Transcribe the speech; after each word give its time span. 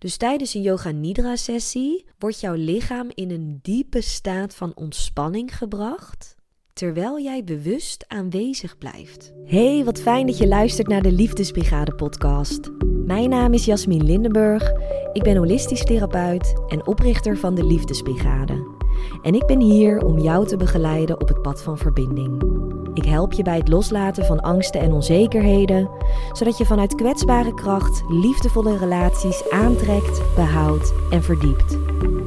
Dus 0.00 0.16
tijdens 0.16 0.54
een 0.54 0.62
yoga 0.62 0.90
nidra 0.90 1.36
sessie 1.36 2.04
wordt 2.18 2.40
jouw 2.40 2.54
lichaam 2.54 3.10
in 3.14 3.30
een 3.30 3.58
diepe 3.62 4.00
staat 4.00 4.54
van 4.54 4.72
ontspanning 4.74 5.56
gebracht 5.56 6.38
terwijl 6.72 7.20
jij 7.20 7.44
bewust 7.44 8.04
aanwezig 8.08 8.78
blijft. 8.78 9.32
Hey, 9.44 9.84
wat 9.84 10.00
fijn 10.00 10.26
dat 10.26 10.38
je 10.38 10.48
luistert 10.48 10.88
naar 10.88 11.02
de 11.02 11.12
Liefdesbrigade 11.12 11.94
podcast. 11.94 12.70
Mijn 13.06 13.28
naam 13.28 13.52
is 13.52 13.64
Jasmin 13.64 14.04
Lindenburg. 14.04 14.72
Ik 15.12 15.22
ben 15.22 15.36
holistisch 15.36 15.84
therapeut 15.84 16.54
en 16.68 16.86
oprichter 16.86 17.36
van 17.36 17.54
de 17.54 17.64
Liefdesbrigade. 17.64 18.78
En 19.22 19.34
ik 19.34 19.46
ben 19.46 19.60
hier 19.60 20.04
om 20.04 20.18
jou 20.18 20.46
te 20.46 20.56
begeleiden 20.56 21.20
op 21.20 21.28
het 21.28 21.42
pad 21.42 21.62
van 21.62 21.78
verbinding. 21.78 22.68
Ik 22.94 23.04
help 23.04 23.32
je 23.32 23.42
bij 23.42 23.56
het 23.56 23.68
loslaten 23.68 24.24
van 24.24 24.40
angsten 24.40 24.80
en 24.80 24.92
onzekerheden, 24.92 25.90
zodat 26.32 26.58
je 26.58 26.64
vanuit 26.64 26.94
kwetsbare 26.94 27.54
kracht 27.54 28.02
liefdevolle 28.08 28.78
relaties 28.78 29.50
aantrekt, 29.50 30.22
behoudt 30.34 30.92
en 31.10 31.22
verdiept. 31.22 31.78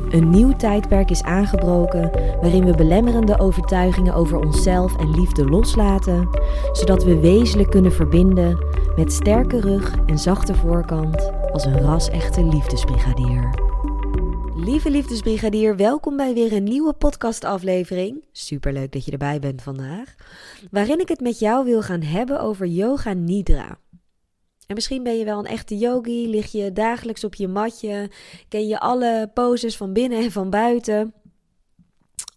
Een 0.10 0.30
nieuw 0.30 0.56
tijdperk 0.56 1.10
is 1.10 1.24
aangebroken 1.24 2.12
waarin 2.42 2.66
we 2.66 2.76
belemmerende 2.76 3.40
overtuigingen 3.40 4.14
over 4.14 4.40
onszelf 4.40 4.98
en 4.98 5.16
liefde 5.16 5.46
loslaten, 5.46 6.30
zodat 6.72 7.04
we 7.04 7.20
wezenlijk 7.20 7.70
kunnen 7.70 7.92
verbinden 7.92 8.66
met 8.96 9.14
sterke 9.14 9.60
rug 9.60 9.96
en 10.06 10.20
zachte 10.20 10.56
voorkant 10.56 11.32
als 11.52 11.66
een 11.66 11.82
ras-echte 11.82 12.44
liefdesbrigadier. 12.44 13.73
Lieve 14.56 14.90
liefdesbrigadier, 14.90 15.76
welkom 15.76 16.18
bij 16.18 16.34
weer 16.34 16.54
een 16.54 16.64
nieuwe 16.64 16.94
podcastaflevering. 16.94 18.26
Superleuk 18.32 18.92
dat 18.92 19.06
je 19.06 19.12
erbij 19.12 19.40
bent 19.40 19.62
vandaag. 19.62 20.16
Waarin 20.72 21.00
ik 21.00 21.08
het 21.08 21.20
met 21.20 21.40
jou 21.40 21.66
wil 21.66 21.82
gaan 21.82 22.02
hebben 22.02 22.42
over 22.42 22.66
yoga 22.66 23.14
nidra. 23.14 23.80
En 24.68 24.76
misschien 24.76 25.04
ben 25.04 25.18
je 25.18 25.26
wel 25.26 25.40
een 25.40 25.46
echte 25.46 25.78
yogi, 25.78 26.30
lig 26.30 26.52
je 26.52 26.74
dagelijks 26.74 27.24
op 27.24 27.36
je 27.36 27.48
matje, 27.48 28.12
ken 28.48 28.68
je 28.68 28.80
alle 28.80 29.32
poses 29.34 29.78
van 29.78 29.94
binnen 29.94 30.24
en 30.24 30.32
van 30.32 30.50
buiten. 30.50 31.14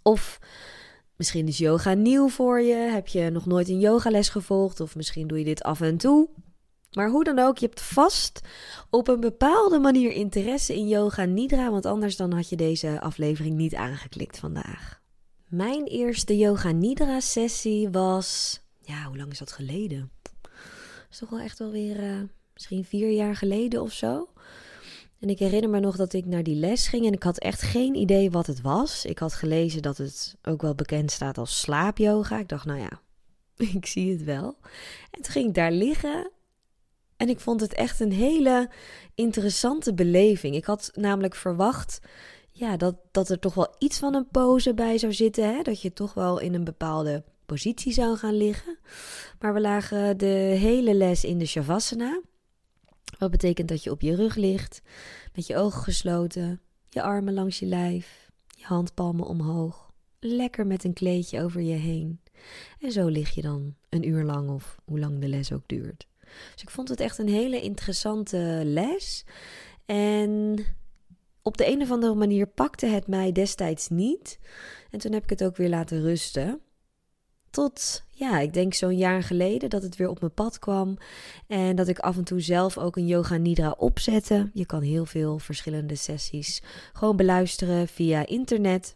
Of 0.03 0.39
misschien 1.17 1.49
is 1.49 1.59
yoga 1.59 1.95
nieuw 1.95 2.29
voor 2.29 2.61
je, 2.61 2.75
heb 2.75 3.07
je 3.07 3.31
nog 3.31 3.47
nooit 3.47 3.69
een 3.69 3.81
yogales 3.81 4.29
gevolgd 4.29 4.81
of 4.81 4.97
misschien 4.97 5.27
doe 5.27 5.39
je 5.39 5.45
dit 5.45 5.63
af 5.63 5.81
en 5.81 5.97
toe. 5.97 6.29
Maar 6.97 7.11
hoe 7.11 7.25
dan 7.25 7.39
ook, 7.39 7.59
je 7.59 7.67
hebt 7.67 7.81
vast 7.81 8.41
op 8.91 9.09
een 9.09 9.21
bepaalde 9.21 9.79
manier 9.79 10.13
interesse 10.13 10.75
in 10.75 10.89
yoga 10.89 11.25
nidra, 11.25 11.71
want 11.71 11.87
anders 11.87 12.17
dan 12.17 12.33
had 12.33 12.49
je 12.49 12.57
deze 12.57 13.01
aflevering 13.01 13.57
niet 13.57 13.75
aangeklikt 13.75 14.39
vandaag. 14.39 15.01
Mijn 15.49 15.85
eerste 15.85 16.37
yoga 16.37 16.71
nidra 16.71 17.21
sessie 17.21 17.91
was, 17.91 18.61
ja, 18.81 19.05
hoe 19.05 19.17
lang 19.17 19.31
is 19.31 19.39
dat 19.39 19.53
geleden? 19.53 20.11
is 21.11 21.19
toch 21.19 21.31
wel 21.31 21.39
echt 21.41 21.59
wel 21.59 21.71
weer 21.71 22.03
uh, 22.03 22.21
misschien 22.55 22.85
vier 22.85 23.11
jaar 23.11 23.37
geleden 23.37 23.83
of 23.83 23.93
zo. 23.93 24.29
En 25.21 25.29
ik 25.29 25.39
herinner 25.39 25.71
me 25.71 25.81
nog 25.81 25.97
dat 25.97 26.13
ik 26.13 26.25
naar 26.25 26.43
die 26.43 26.57
les 26.57 26.89
ging 26.89 27.07
en 27.07 27.13
ik 27.13 27.23
had 27.23 27.39
echt 27.39 27.63
geen 27.63 27.95
idee 27.95 28.31
wat 28.31 28.47
het 28.47 28.61
was. 28.61 29.05
Ik 29.05 29.19
had 29.19 29.35
gelezen 29.35 29.83
dat 29.83 29.97
het 29.97 30.37
ook 30.43 30.63
wel 30.63 30.75
bekend 30.75 31.11
staat 31.11 31.39
als 31.39 31.61
slaapyoga. 31.61 32.39
Ik 32.39 32.49
dacht, 32.49 32.67
nou 32.67 32.81
ja, 32.81 33.01
ik 33.77 33.87
zie 33.87 34.13
het 34.13 34.25
wel. 34.25 34.57
En 35.11 35.23
toen 35.23 35.33
ging 35.33 35.49
ik 35.49 35.55
daar 35.55 35.73
liggen 35.73 36.31
en 37.17 37.29
ik 37.29 37.41
vond 37.41 37.61
het 37.61 37.75
echt 37.75 38.01
een 38.01 38.13
hele 38.13 38.71
interessante 39.15 39.95
beleving. 39.95 40.55
Ik 40.55 40.65
had 40.65 40.91
namelijk 40.95 41.35
verwacht 41.35 42.01
ja, 42.53 42.77
dat, 42.77 42.97
dat 43.11 43.29
er 43.29 43.39
toch 43.39 43.55
wel 43.55 43.75
iets 43.79 43.99
van 43.99 44.15
een 44.15 44.29
pose 44.29 44.75
bij 44.75 44.99
zou 44.99 45.13
zitten. 45.13 45.55
Hè? 45.55 45.63
Dat 45.63 45.83
je 45.83 45.93
toch 45.93 46.15
wel 46.15 46.39
in 46.39 46.55
een 46.55 46.65
bepaalde 46.65 47.25
positie 47.47 47.93
zou 47.93 48.17
gaan 48.17 48.37
liggen. 48.37 48.79
Maar 49.41 49.55
we 49.55 49.61
lagen 49.61 50.19
de 50.19 50.57
hele 50.59 50.95
les 50.95 51.25
in 51.25 51.39
de 51.39 51.47
Shavasana. 51.47 52.21
Wat 53.19 53.31
betekent 53.31 53.69
dat 53.69 53.83
je 53.83 53.91
op 53.91 54.01
je 54.01 54.15
rug 54.15 54.35
ligt, 54.35 54.83
met 55.35 55.47
je 55.47 55.57
ogen 55.57 55.83
gesloten, 55.83 56.61
je 56.89 57.03
armen 57.03 57.35
langs 57.35 57.59
je 57.59 57.67
lijf, 57.67 58.31
je 58.47 58.65
handpalmen 58.65 59.27
omhoog, 59.27 59.93
lekker 60.21 60.67
met 60.67 60.85
een 60.85 60.93
kleedje 60.93 61.43
over 61.43 61.61
je 61.61 61.75
heen. 61.75 62.21
En 62.81 62.93
zo 62.93 63.07
lig 63.07 63.31
je 63.31 63.43
dan 63.43 63.75
een 63.89 64.09
uur 64.09 64.25
lang 64.25 64.51
of 64.51 64.77
hoe 64.85 64.99
lang 64.99 65.21
de 65.21 65.29
les 65.29 65.53
ook 65.53 65.63
duurt. 65.67 66.07
Dus 66.53 66.63
ik 66.63 66.71
vond 66.71 66.89
het 66.89 67.01
echt 67.01 67.19
een 67.19 67.29
hele 67.29 67.61
interessante 67.61 68.63
les. 68.65 69.25
En 69.87 70.59
op 71.43 71.57
de 71.57 71.67
een 71.67 71.83
of 71.83 71.91
andere 71.91 72.15
manier 72.15 72.47
pakte 72.47 72.87
het 72.87 73.07
mij 73.07 73.33
destijds 73.33 73.89
niet. 73.89 74.39
En 74.91 74.99
toen 74.99 75.13
heb 75.13 75.23
ik 75.23 75.31
het 75.31 75.45
ook 75.45 75.57
weer 75.57 75.69
laten 75.69 76.03
rusten. 76.03 76.61
Tot, 77.51 78.05
ja, 78.11 78.39
ik 78.39 78.53
denk 78.53 78.75
zo'n 78.75 78.97
jaar 78.97 79.23
geleden 79.23 79.71
dat 79.71 79.83
het 79.83 79.97
weer 79.97 80.09
op 80.09 80.21
mijn 80.21 80.35
pad 80.35 80.59
kwam. 80.59 80.97
En 81.47 81.77
dat 81.77 81.89
ik 81.89 81.99
af 81.99 82.17
en 82.17 82.25
toe 82.25 82.41
zelf 82.41 82.79
ook 82.79 82.97
een 82.97 83.07
yoga 83.07 83.37
nidra 83.37 83.75
opzette. 83.79 84.51
Je 84.53 84.67
kan 84.67 84.83
heel 84.83 85.07
veel 85.07 85.39
verschillende 85.39 85.95
sessies 85.95 86.63
gewoon 86.93 87.17
beluisteren 87.17 87.89
via 87.89 88.27
internet. 88.27 88.95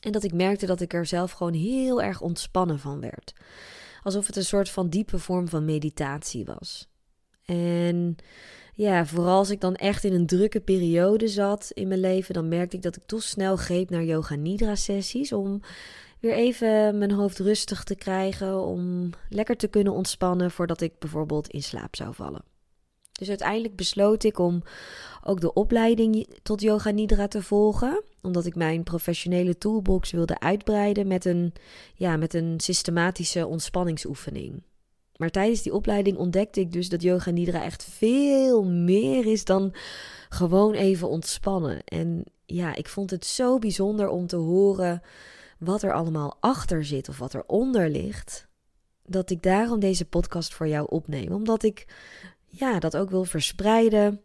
En 0.00 0.12
dat 0.12 0.24
ik 0.24 0.32
merkte 0.32 0.66
dat 0.66 0.80
ik 0.80 0.94
er 0.94 1.06
zelf 1.06 1.32
gewoon 1.32 1.54
heel 1.54 2.02
erg 2.02 2.20
ontspannen 2.20 2.78
van 2.78 3.00
werd. 3.00 3.34
Alsof 4.02 4.26
het 4.26 4.36
een 4.36 4.44
soort 4.44 4.70
van 4.70 4.88
diepe 4.88 5.18
vorm 5.18 5.48
van 5.48 5.64
meditatie 5.64 6.44
was. 6.44 6.88
En 7.44 8.16
ja, 8.74 9.06
vooral 9.06 9.38
als 9.38 9.50
ik 9.50 9.60
dan 9.60 9.74
echt 9.74 10.04
in 10.04 10.12
een 10.12 10.26
drukke 10.26 10.60
periode 10.60 11.28
zat 11.28 11.70
in 11.74 11.88
mijn 11.88 12.00
leven, 12.00 12.34
dan 12.34 12.48
merkte 12.48 12.76
ik 12.76 12.82
dat 12.82 12.96
ik 12.96 13.02
toch 13.06 13.22
snel 13.22 13.56
greep 13.56 13.90
naar 13.90 14.04
yoga 14.04 14.34
nidra 14.34 14.74
sessies 14.74 15.32
om 15.32 15.60
weer 16.20 16.34
even 16.34 16.98
mijn 16.98 17.10
hoofd 17.10 17.38
rustig 17.38 17.84
te 17.84 17.94
krijgen. 17.94 18.60
Om 18.60 19.10
lekker 19.28 19.56
te 19.56 19.68
kunnen 19.68 19.92
ontspannen 19.92 20.50
voordat 20.50 20.80
ik 20.80 20.98
bijvoorbeeld 20.98 21.48
in 21.48 21.62
slaap 21.62 21.96
zou 21.96 22.14
vallen. 22.14 22.42
Dus 23.18 23.28
uiteindelijk 23.28 23.76
besloot 23.76 24.24
ik 24.24 24.38
om 24.38 24.62
ook 25.24 25.40
de 25.40 25.52
opleiding 25.52 26.28
tot 26.42 26.60
yoga 26.60 26.90
nidra 26.90 27.28
te 27.28 27.42
volgen. 27.42 28.02
Omdat 28.22 28.46
ik 28.46 28.54
mijn 28.54 28.82
professionele 28.82 29.58
toolbox 29.58 30.10
wilde 30.10 30.40
uitbreiden 30.40 31.06
met 31.06 31.24
een, 31.24 31.52
ja, 31.94 32.16
met 32.16 32.34
een 32.34 32.60
systematische 32.60 33.46
ontspanningsoefening. 33.46 34.62
Maar 35.16 35.30
tijdens 35.30 35.62
die 35.62 35.74
opleiding 35.74 36.16
ontdekte 36.16 36.60
ik 36.60 36.72
dus 36.72 36.88
dat 36.88 37.02
yoga 37.02 37.30
nidra 37.30 37.64
echt 37.64 37.84
veel 37.84 38.64
meer 38.64 39.26
is 39.26 39.44
dan 39.44 39.74
gewoon 40.28 40.74
even 40.74 41.08
ontspannen. 41.08 41.84
En 41.84 42.24
ja, 42.46 42.74
ik 42.74 42.88
vond 42.88 43.10
het 43.10 43.26
zo 43.26 43.58
bijzonder 43.58 44.08
om 44.08 44.26
te 44.26 44.36
horen 44.36 45.02
wat 45.58 45.82
er 45.82 45.92
allemaal 45.92 46.36
achter 46.40 46.84
zit 46.84 47.08
of 47.08 47.18
wat 47.18 47.32
er 47.32 47.44
onder 47.46 47.90
ligt, 47.90 48.48
dat 49.04 49.30
ik 49.30 49.42
daarom 49.42 49.80
deze 49.80 50.04
podcast 50.04 50.54
voor 50.54 50.68
jou 50.68 50.86
opneem. 50.88 51.32
Omdat 51.32 51.62
ik 51.62 51.86
ja, 52.58 52.78
dat 52.78 52.96
ook 52.96 53.10
wil 53.10 53.24
verspreiden. 53.24 54.20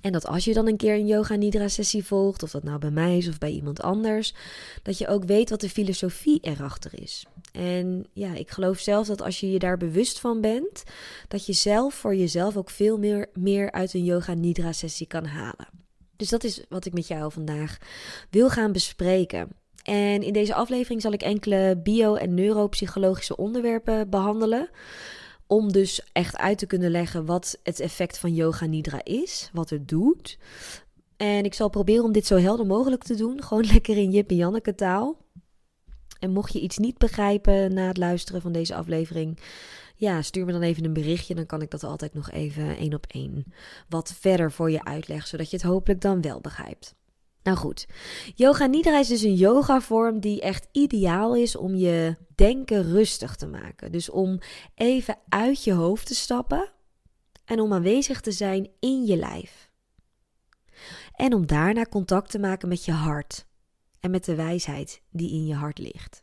En 0.00 0.12
dat 0.12 0.26
als 0.26 0.44
je 0.44 0.54
dan 0.54 0.66
een 0.66 0.76
keer 0.76 0.94
een 0.94 1.06
yoga 1.06 1.34
nidra 1.34 1.68
sessie 1.68 2.04
volgt, 2.04 2.42
of 2.42 2.50
dat 2.50 2.62
nou 2.62 2.78
bij 2.78 2.90
mij 2.90 3.16
is 3.16 3.28
of 3.28 3.38
bij 3.38 3.50
iemand 3.50 3.82
anders, 3.82 4.34
dat 4.82 4.98
je 4.98 5.08
ook 5.08 5.24
weet 5.24 5.50
wat 5.50 5.60
de 5.60 5.68
filosofie 5.68 6.38
erachter 6.40 7.02
is. 7.02 7.26
En 7.52 8.06
ja, 8.12 8.34
ik 8.34 8.50
geloof 8.50 8.78
zelf 8.78 9.06
dat 9.06 9.22
als 9.22 9.40
je 9.40 9.50
je 9.50 9.58
daar 9.58 9.76
bewust 9.76 10.20
van 10.20 10.40
bent, 10.40 10.82
dat 11.28 11.46
je 11.46 11.52
zelf 11.52 11.94
voor 11.94 12.14
jezelf 12.14 12.56
ook 12.56 12.70
veel 12.70 12.98
meer, 12.98 13.28
meer 13.32 13.72
uit 13.72 13.94
een 13.94 14.04
yoga 14.04 14.34
nidra 14.34 14.72
sessie 14.72 15.06
kan 15.06 15.24
halen. 15.24 15.68
Dus 16.16 16.28
dat 16.28 16.44
is 16.44 16.64
wat 16.68 16.84
ik 16.84 16.92
met 16.92 17.06
jou 17.06 17.32
vandaag 17.32 17.76
wil 18.30 18.50
gaan 18.50 18.72
bespreken. 18.72 19.48
En 19.82 20.22
in 20.22 20.32
deze 20.32 20.54
aflevering 20.54 21.02
zal 21.02 21.12
ik 21.12 21.22
enkele 21.22 21.80
bio- 21.82 22.14
en 22.14 22.34
neuropsychologische 22.34 23.36
onderwerpen 23.36 24.10
behandelen. 24.10 24.70
Om 25.46 25.72
dus 25.72 26.08
echt 26.12 26.36
uit 26.36 26.58
te 26.58 26.66
kunnen 26.66 26.90
leggen 26.90 27.24
wat 27.24 27.58
het 27.62 27.80
effect 27.80 28.18
van 28.18 28.34
yoga 28.34 28.66
nidra 28.66 29.04
is, 29.04 29.50
wat 29.52 29.70
het 29.70 29.88
doet. 29.88 30.38
En 31.16 31.44
ik 31.44 31.54
zal 31.54 31.68
proberen 31.68 32.04
om 32.04 32.12
dit 32.12 32.26
zo 32.26 32.36
helder 32.36 32.66
mogelijk 32.66 33.02
te 33.02 33.14
doen. 33.14 33.42
Gewoon 33.42 33.66
lekker 33.72 33.96
in 33.96 34.10
Jip 34.10 34.30
en 34.30 34.36
Janneke 34.36 34.74
taal. 34.74 35.16
En 36.18 36.30
mocht 36.30 36.52
je 36.52 36.60
iets 36.60 36.76
niet 36.76 36.98
begrijpen 36.98 37.74
na 37.74 37.86
het 37.86 37.96
luisteren 37.96 38.40
van 38.40 38.52
deze 38.52 38.74
aflevering, 38.74 39.38
ja, 39.96 40.22
stuur 40.22 40.44
me 40.44 40.52
dan 40.52 40.62
even 40.62 40.84
een 40.84 40.92
berichtje. 40.92 41.34
Dan 41.34 41.46
kan 41.46 41.62
ik 41.62 41.70
dat 41.70 41.84
altijd 41.84 42.14
nog 42.14 42.30
even 42.30 42.76
één 42.76 42.94
op 42.94 43.06
één 43.08 43.44
wat 43.88 44.12
verder 44.12 44.52
voor 44.52 44.70
je 44.70 44.84
uitleggen, 44.84 45.28
zodat 45.28 45.50
je 45.50 45.56
het 45.56 45.66
hopelijk 45.66 46.00
dan 46.00 46.20
wel 46.20 46.40
begrijpt. 46.40 46.94
Nou 47.46 47.58
goed, 47.58 47.86
yoga 48.34 48.66
nidra 48.66 48.98
is 48.98 49.08
dus 49.08 49.22
een 49.22 49.34
yoga-vorm 49.34 50.20
die 50.20 50.40
echt 50.40 50.68
ideaal 50.72 51.36
is 51.36 51.56
om 51.56 51.74
je 51.74 52.16
denken 52.34 52.82
rustig 52.82 53.36
te 53.36 53.46
maken. 53.46 53.92
Dus 53.92 54.10
om 54.10 54.38
even 54.74 55.18
uit 55.28 55.64
je 55.64 55.72
hoofd 55.72 56.06
te 56.06 56.14
stappen 56.14 56.72
en 57.44 57.60
om 57.60 57.72
aanwezig 57.72 58.20
te 58.20 58.32
zijn 58.32 58.70
in 58.80 59.04
je 59.04 59.16
lijf. 59.16 59.70
En 61.12 61.34
om 61.34 61.46
daarna 61.46 61.84
contact 61.84 62.30
te 62.30 62.38
maken 62.38 62.68
met 62.68 62.84
je 62.84 62.92
hart 62.92 63.46
en 64.00 64.10
met 64.10 64.24
de 64.24 64.34
wijsheid 64.34 65.02
die 65.10 65.30
in 65.30 65.46
je 65.46 65.54
hart 65.54 65.78
ligt. 65.78 66.22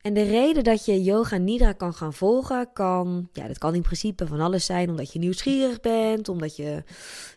En 0.00 0.14
de 0.14 0.22
reden 0.22 0.64
dat 0.64 0.84
je 0.84 1.02
yoga 1.02 1.36
nidra 1.36 1.72
kan 1.72 1.94
gaan 1.94 2.14
volgen, 2.14 2.72
kan, 2.72 3.28
ja, 3.32 3.46
dat 3.46 3.58
kan 3.58 3.74
in 3.74 3.82
principe 3.82 4.26
van 4.26 4.40
alles 4.40 4.66
zijn, 4.66 4.90
omdat 4.90 5.12
je 5.12 5.18
nieuwsgierig 5.18 5.80
bent, 5.80 6.28
omdat 6.28 6.56
je 6.56 6.82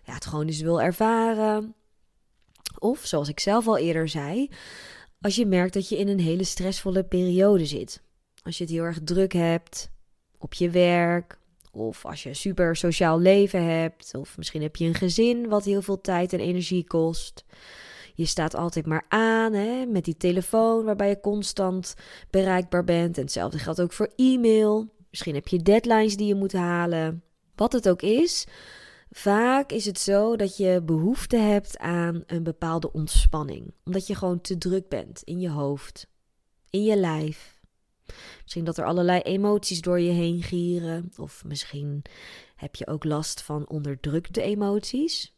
ja, 0.03 0.13
het 0.13 0.25
gewoon 0.25 0.47
eens 0.47 0.61
wil 0.61 0.81
ervaren. 0.81 1.75
Of, 2.79 3.05
zoals 3.05 3.29
ik 3.29 3.39
zelf 3.39 3.67
al 3.67 3.77
eerder 3.77 4.09
zei, 4.09 4.49
als 5.21 5.35
je 5.35 5.45
merkt 5.45 5.73
dat 5.73 5.89
je 5.89 5.97
in 5.97 6.07
een 6.07 6.19
hele 6.19 6.43
stressvolle 6.43 7.03
periode 7.03 7.65
zit. 7.65 8.01
Als 8.43 8.57
je 8.57 8.63
het 8.63 8.73
heel 8.73 8.83
erg 8.83 8.99
druk 9.03 9.33
hebt 9.33 9.89
op 10.37 10.53
je 10.53 10.69
werk 10.69 11.37
Of 11.71 12.05
als 12.05 12.23
je 12.23 12.29
een 12.29 12.35
super 12.35 12.75
sociaal 12.75 13.19
leven 13.19 13.63
hebt. 13.63 14.11
Of 14.15 14.37
misschien 14.37 14.61
heb 14.61 14.75
je 14.75 14.85
een 14.85 14.93
gezin 14.93 15.47
wat 15.47 15.65
heel 15.65 15.81
veel 15.81 16.01
tijd 16.01 16.33
en 16.33 16.39
energie 16.39 16.87
kost. 16.87 17.45
Je 18.13 18.25
staat 18.25 18.55
altijd 18.55 18.85
maar 18.85 19.05
aan 19.07 19.53
hè, 19.53 19.85
met 19.85 20.05
die 20.05 20.17
telefoon 20.17 20.85
waarbij 20.85 21.09
je 21.09 21.19
constant 21.19 21.95
bereikbaar 22.29 22.83
bent. 22.83 23.17
En 23.17 23.23
hetzelfde 23.23 23.57
geldt 23.57 23.81
ook 23.81 23.93
voor 23.93 24.11
e-mail. 24.15 24.89
Misschien 25.09 25.35
heb 25.35 25.47
je 25.47 25.61
deadlines 25.61 26.17
die 26.17 26.27
je 26.27 26.35
moet 26.35 26.53
halen. 26.53 27.23
Wat 27.55 27.73
het 27.73 27.89
ook 27.89 28.01
is, 28.01 28.47
vaak 29.17 29.71
is 29.71 29.85
het 29.85 29.99
zo 29.99 30.35
dat 30.35 30.57
je 30.57 30.81
behoefte 30.85 31.37
hebt 31.37 31.77
aan 31.77 32.23
een 32.27 32.43
bepaalde 32.43 32.91
ontspanning. 32.91 33.73
Omdat 33.83 34.07
je 34.07 34.15
gewoon 34.15 34.41
te 34.41 34.57
druk 34.57 34.89
bent 34.89 35.21
in 35.23 35.39
je 35.39 35.49
hoofd, 35.49 36.07
in 36.69 36.83
je 36.83 36.97
lijf. 36.97 37.59
Misschien 38.41 38.63
dat 38.63 38.77
er 38.77 38.85
allerlei 38.85 39.19
emoties 39.19 39.81
door 39.81 39.99
je 39.99 40.11
heen 40.11 40.43
gieren. 40.43 41.11
Of 41.17 41.43
misschien 41.45 42.01
heb 42.55 42.75
je 42.75 42.87
ook 42.87 43.03
last 43.03 43.41
van 43.41 43.69
onderdrukte 43.69 44.41
emoties. 44.41 45.33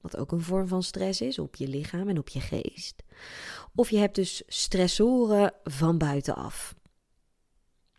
Wat 0.00 0.16
ook 0.16 0.32
een 0.32 0.40
vorm 0.42 0.68
van 0.68 0.82
stress 0.82 1.20
is 1.20 1.38
op 1.38 1.56
je 1.56 1.68
lichaam 1.68 2.08
en 2.08 2.18
op 2.18 2.28
je 2.28 2.40
geest. 2.40 3.02
Of 3.74 3.90
je 3.90 3.98
hebt 3.98 4.14
dus 4.14 4.42
stressoren 4.46 5.52
van 5.64 5.98
buitenaf. 5.98 6.74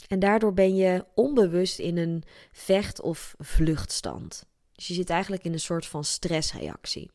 En 0.08 0.20
daardoor 0.20 0.54
ben 0.54 0.76
je 0.76 1.06
onbewust 1.16 1.80
in 1.80 1.98
een 1.98 2.24
vecht- 2.52 3.02
of 3.02 3.36
vluchtstand. 3.38 4.49
Dus 4.80 4.88
je 4.88 4.94
zit 4.94 5.10
eigenlijk 5.10 5.44
in 5.44 5.54
een 5.54 5.60
soort 5.60 5.86
van 5.86 6.04
stressreactie. 6.04 7.12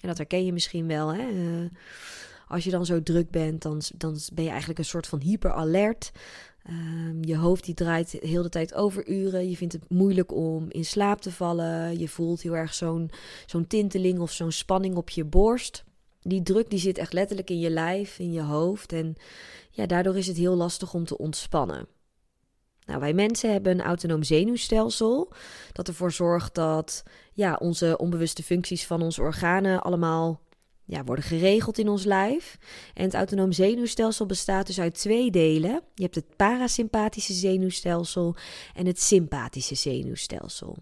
En 0.00 0.08
dat 0.08 0.16
herken 0.16 0.44
je 0.44 0.52
misschien 0.52 0.86
wel. 0.86 1.14
Hè? 1.14 1.28
Uh, 1.28 1.70
als 2.48 2.64
je 2.64 2.70
dan 2.70 2.86
zo 2.86 3.02
druk 3.02 3.30
bent, 3.30 3.62
dan, 3.62 3.82
dan 3.96 4.18
ben 4.32 4.44
je 4.44 4.50
eigenlijk 4.50 4.78
een 4.78 4.84
soort 4.84 5.06
van 5.06 5.20
hyperalert. 5.20 6.10
Um, 6.70 7.24
je 7.24 7.36
hoofd 7.36 7.64
die 7.64 7.74
draait 7.74 8.10
de 8.10 8.26
hele 8.26 8.48
tijd 8.48 8.74
over 8.74 9.08
uren. 9.08 9.50
Je 9.50 9.56
vindt 9.56 9.72
het 9.72 9.90
moeilijk 9.90 10.32
om 10.32 10.66
in 10.68 10.84
slaap 10.84 11.20
te 11.20 11.32
vallen. 11.32 11.98
Je 11.98 12.08
voelt 12.08 12.42
heel 12.42 12.56
erg 12.56 12.74
zo'n 12.74 13.10
zo'n 13.46 13.66
tinteling 13.66 14.18
of 14.18 14.32
zo'n 14.32 14.52
spanning 14.52 14.96
op 14.96 15.10
je 15.10 15.24
borst. 15.24 15.84
Die 16.20 16.42
druk 16.42 16.70
die 16.70 16.78
zit 16.78 16.98
echt 16.98 17.12
letterlijk 17.12 17.50
in 17.50 17.58
je 17.58 17.70
lijf, 17.70 18.18
in 18.18 18.32
je 18.32 18.42
hoofd. 18.42 18.92
En 18.92 19.14
ja, 19.70 19.86
daardoor 19.86 20.16
is 20.16 20.26
het 20.26 20.36
heel 20.36 20.56
lastig 20.56 20.94
om 20.94 21.04
te 21.04 21.18
ontspannen. 21.18 21.88
Nou, 22.88 23.00
wij 23.00 23.12
mensen 23.12 23.52
hebben 23.52 23.72
een 23.72 23.84
autonoom 23.84 24.22
zenuwstelsel 24.22 25.32
dat 25.72 25.88
ervoor 25.88 26.12
zorgt 26.12 26.54
dat 26.54 27.02
ja, 27.32 27.56
onze 27.60 27.98
onbewuste 27.98 28.42
functies 28.42 28.86
van 28.86 29.02
onze 29.02 29.20
organen 29.20 29.82
allemaal 29.82 30.40
ja, 30.84 31.04
worden 31.04 31.24
geregeld 31.24 31.78
in 31.78 31.88
ons 31.88 32.04
lijf. 32.04 32.58
En 32.94 33.04
het 33.04 33.14
autonoom 33.14 33.52
zenuwstelsel 33.52 34.26
bestaat 34.26 34.66
dus 34.66 34.80
uit 34.80 34.94
twee 34.94 35.30
delen. 35.30 35.82
Je 35.94 36.02
hebt 36.02 36.14
het 36.14 36.36
parasympathische 36.36 37.32
zenuwstelsel 37.32 38.36
en 38.74 38.86
het 38.86 39.00
sympathische 39.00 39.74
zenuwstelsel. 39.74 40.76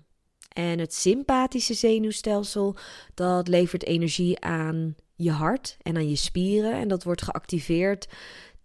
En 0.53 0.79
het 0.79 0.95
sympathische 0.95 1.75
zenuwstelsel, 1.75 2.77
dat 3.15 3.49
levert 3.49 3.85
energie 3.85 4.41
aan 4.41 4.95
je 5.15 5.31
hart 5.31 5.77
en 5.83 5.97
aan 5.97 6.09
je 6.09 6.17
spieren. 6.17 6.73
En 6.73 6.89
dat 6.89 7.05
wordt 7.05 7.23
geactiveerd 7.23 8.09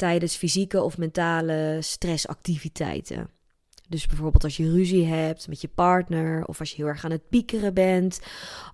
tijdens 0.02 0.36
fysieke 0.36 0.84
of 0.84 0.98
mentale 0.98 1.78
stressactiviteiten. 1.80 3.30
Dus 3.90 4.06
bijvoorbeeld 4.06 4.44
als 4.44 4.58
je 4.58 4.72
ruzie 4.72 5.06
hebt 5.06 5.48
met 5.48 5.62
je 5.62 5.68
partner, 5.68 6.46
of 6.46 6.60
als 6.60 6.70
je 6.70 6.76
heel 6.76 6.88
erg 6.88 7.06
aan 7.06 7.12
het 7.12 7.30
piekeren 7.30 7.74
bent 7.74 8.20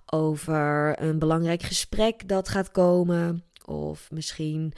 over 0.06 0.94
een 1.02 1.18
belangrijk 1.18 1.62
gesprek 1.62 2.28
dat 2.28 2.48
gaat 2.48 2.70
komen, 2.70 3.44
of 3.64 4.10
misschien. 4.10 4.72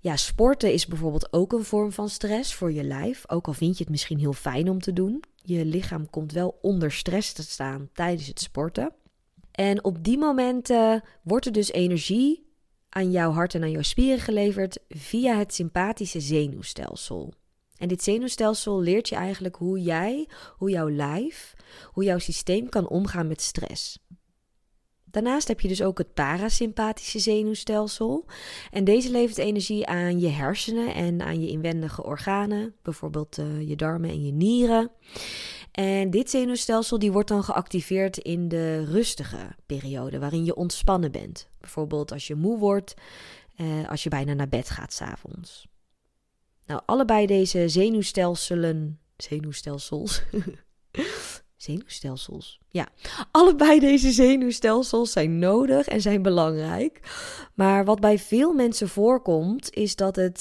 Ja, 0.00 0.16
sporten 0.16 0.72
is 0.72 0.86
bijvoorbeeld 0.86 1.32
ook 1.32 1.52
een 1.52 1.64
vorm 1.64 1.92
van 1.92 2.08
stress 2.08 2.54
voor 2.54 2.72
je 2.72 2.84
lijf. 2.84 3.30
Ook 3.30 3.46
al 3.46 3.52
vind 3.52 3.76
je 3.76 3.82
het 3.82 3.92
misschien 3.92 4.18
heel 4.18 4.32
fijn 4.32 4.70
om 4.70 4.80
te 4.80 4.92
doen. 4.92 5.22
Je 5.42 5.64
lichaam 5.64 6.10
komt 6.10 6.32
wel 6.32 6.58
onder 6.62 6.92
stress 6.92 7.32
te 7.32 7.42
staan 7.42 7.88
tijdens 7.92 8.26
het 8.26 8.40
sporten. 8.40 8.92
En 9.52 9.84
op 9.84 10.04
die 10.04 10.18
momenten 10.18 11.02
wordt 11.22 11.46
er 11.46 11.52
dus 11.52 11.72
energie 11.72 12.45
aan 12.96 13.10
jouw 13.10 13.30
hart 13.30 13.54
en 13.54 13.62
aan 13.62 13.70
jouw 13.70 13.82
spieren 13.82 14.20
geleverd 14.20 14.78
via 14.88 15.38
het 15.38 15.54
sympathische 15.54 16.20
zenuwstelsel. 16.20 17.32
En 17.76 17.88
dit 17.88 18.02
zenuwstelsel 18.02 18.80
leert 18.80 19.08
je 19.08 19.14
eigenlijk 19.14 19.56
hoe 19.56 19.82
jij, 19.82 20.28
hoe 20.56 20.70
jouw 20.70 20.90
lijf, 20.90 21.54
hoe 21.92 22.04
jouw 22.04 22.18
systeem 22.18 22.68
kan 22.68 22.88
omgaan 22.88 23.26
met 23.26 23.40
stress. 23.40 23.98
Daarnaast 25.04 25.48
heb 25.48 25.60
je 25.60 25.68
dus 25.68 25.82
ook 25.82 25.98
het 25.98 26.14
parasympathische 26.14 27.18
zenuwstelsel. 27.18 28.24
En 28.70 28.84
deze 28.84 29.10
levert 29.10 29.38
energie 29.38 29.86
aan 29.86 30.20
je 30.20 30.28
hersenen 30.28 30.94
en 30.94 31.22
aan 31.22 31.40
je 31.40 31.48
inwendige 31.48 32.04
organen, 32.04 32.74
bijvoorbeeld 32.82 33.38
uh, 33.38 33.68
je 33.68 33.76
darmen 33.76 34.10
en 34.10 34.24
je 34.24 34.32
nieren. 34.32 34.90
En 35.76 36.10
dit 36.10 36.30
zenuwstelsel 36.30 36.98
die 36.98 37.12
wordt 37.12 37.28
dan 37.28 37.44
geactiveerd 37.44 38.18
in 38.18 38.48
de 38.48 38.84
rustige 38.84 39.54
periode, 39.66 40.18
waarin 40.18 40.44
je 40.44 40.54
ontspannen 40.54 41.12
bent. 41.12 41.48
Bijvoorbeeld 41.60 42.12
als 42.12 42.26
je 42.26 42.34
moe 42.34 42.58
wordt, 42.58 42.94
uh, 43.56 43.88
als 43.88 44.02
je 44.02 44.08
bijna 44.08 44.32
naar 44.34 44.48
bed 44.48 44.70
gaat 44.70 44.92
s'avonds. 44.92 45.66
Nou, 46.66 46.80
allebei 46.86 47.26
deze 47.26 47.68
zenuwstelselen. 47.68 48.98
Zenuwstelsels. 49.16 50.22
zenuwstelsels. 51.56 52.60
Ja, 52.68 52.88
allebei 53.30 53.80
deze 53.80 54.10
zenuwstelsels 54.10 55.12
zijn 55.12 55.38
nodig 55.38 55.86
en 55.86 56.00
zijn 56.00 56.22
belangrijk. 56.22 57.00
Maar 57.54 57.84
wat 57.84 58.00
bij 58.00 58.18
veel 58.18 58.52
mensen 58.52 58.88
voorkomt, 58.88 59.74
is 59.74 59.96
dat 59.96 60.16
het 60.16 60.40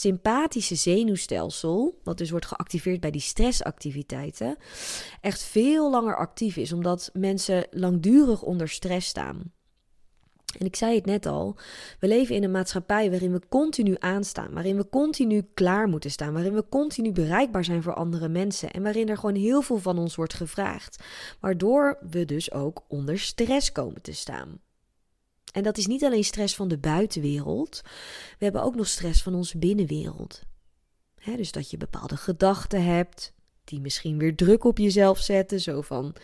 sympathische 0.00 0.74
zenuwstelsel, 0.74 1.98
wat 2.02 2.18
dus 2.18 2.30
wordt 2.30 2.46
geactiveerd 2.46 3.00
bij 3.00 3.10
die 3.10 3.20
stressactiviteiten, 3.20 4.56
echt 5.20 5.42
veel 5.42 5.90
langer 5.90 6.16
actief 6.16 6.56
is, 6.56 6.72
omdat 6.72 7.10
mensen 7.12 7.66
langdurig 7.70 8.42
onder 8.42 8.68
stress 8.68 9.08
staan. 9.08 9.52
En 10.58 10.66
ik 10.66 10.76
zei 10.76 10.94
het 10.94 11.06
net 11.06 11.26
al, 11.26 11.56
we 11.98 12.08
leven 12.08 12.34
in 12.34 12.44
een 12.44 12.50
maatschappij 12.50 13.10
waarin 13.10 13.32
we 13.32 13.40
continu 13.48 13.96
aanstaan, 13.98 14.52
waarin 14.52 14.76
we 14.76 14.88
continu 14.88 15.48
klaar 15.54 15.88
moeten 15.88 16.10
staan, 16.10 16.32
waarin 16.32 16.54
we 16.54 16.68
continu 16.68 17.12
bereikbaar 17.12 17.64
zijn 17.64 17.82
voor 17.82 17.94
andere 17.94 18.28
mensen 18.28 18.70
en 18.70 18.82
waarin 18.82 19.08
er 19.08 19.16
gewoon 19.16 19.34
heel 19.34 19.62
veel 19.62 19.78
van 19.78 19.98
ons 19.98 20.14
wordt 20.14 20.34
gevraagd, 20.34 21.04
waardoor 21.40 21.98
we 22.10 22.24
dus 22.24 22.52
ook 22.52 22.84
onder 22.88 23.18
stress 23.18 23.72
komen 23.72 24.02
te 24.02 24.12
staan. 24.12 24.60
En 25.52 25.62
dat 25.62 25.78
is 25.78 25.86
niet 25.86 26.04
alleen 26.04 26.24
stress 26.24 26.54
van 26.54 26.68
de 26.68 26.78
buitenwereld, 26.78 27.80
we 28.38 28.44
hebben 28.44 28.62
ook 28.62 28.74
nog 28.74 28.88
stress 28.88 29.22
van 29.22 29.34
onze 29.34 29.58
binnenwereld. 29.58 30.42
dus 31.36 31.52
dat 31.52 31.70
je 31.70 31.76
bepaalde 31.76 32.16
gedachten 32.16 32.84
hebt, 32.84 33.32
die 33.64 33.80
misschien 33.80 34.18
weer 34.18 34.36
druk 34.36 34.64
op 34.64 34.78
jezelf 34.78 35.18
zetten, 35.18 35.60
zo 35.60 35.80
van 35.80 36.14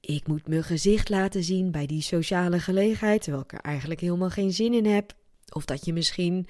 ik 0.00 0.26
moet 0.26 0.48
mijn 0.48 0.64
gezicht 0.64 1.08
laten 1.08 1.44
zien 1.44 1.70
bij 1.70 1.86
die 1.86 2.02
sociale 2.02 2.60
gelegenheid, 2.60 3.22
terwijl 3.22 3.42
ik 3.42 3.52
er 3.52 3.60
eigenlijk 3.60 4.00
helemaal 4.00 4.30
geen 4.30 4.52
zin 4.52 4.74
in 4.74 4.86
heb. 4.86 5.12
Of 5.52 5.64
dat 5.64 5.84
je 5.84 5.92
misschien 5.92 6.48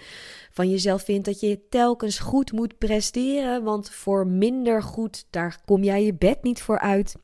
van 0.51 0.71
jezelf 0.71 1.03
vindt 1.03 1.25
dat 1.25 1.41
je 1.41 1.69
telkens 1.69 2.19
goed 2.19 2.53
moet 2.53 2.79
presteren, 2.79 3.63
want 3.63 3.91
voor 3.91 4.27
minder 4.27 4.83
goed, 4.83 5.25
daar 5.31 5.61
kom 5.65 5.85
jij 5.85 6.05
je 6.05 6.15
bed 6.15 6.43
niet 6.43 6.63
voor 6.63 6.79
uit. 6.79 7.17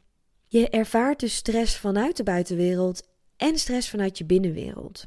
Je 0.47 0.69
ervaart 0.69 1.21
dus 1.21 1.35
stress 1.35 1.77
vanuit 1.77 2.17
de 2.17 2.23
buitenwereld 2.23 3.03
en 3.37 3.59
stress 3.59 3.91
vanuit 3.91 4.19
je 4.19 4.25
binnenwereld. 4.25 5.07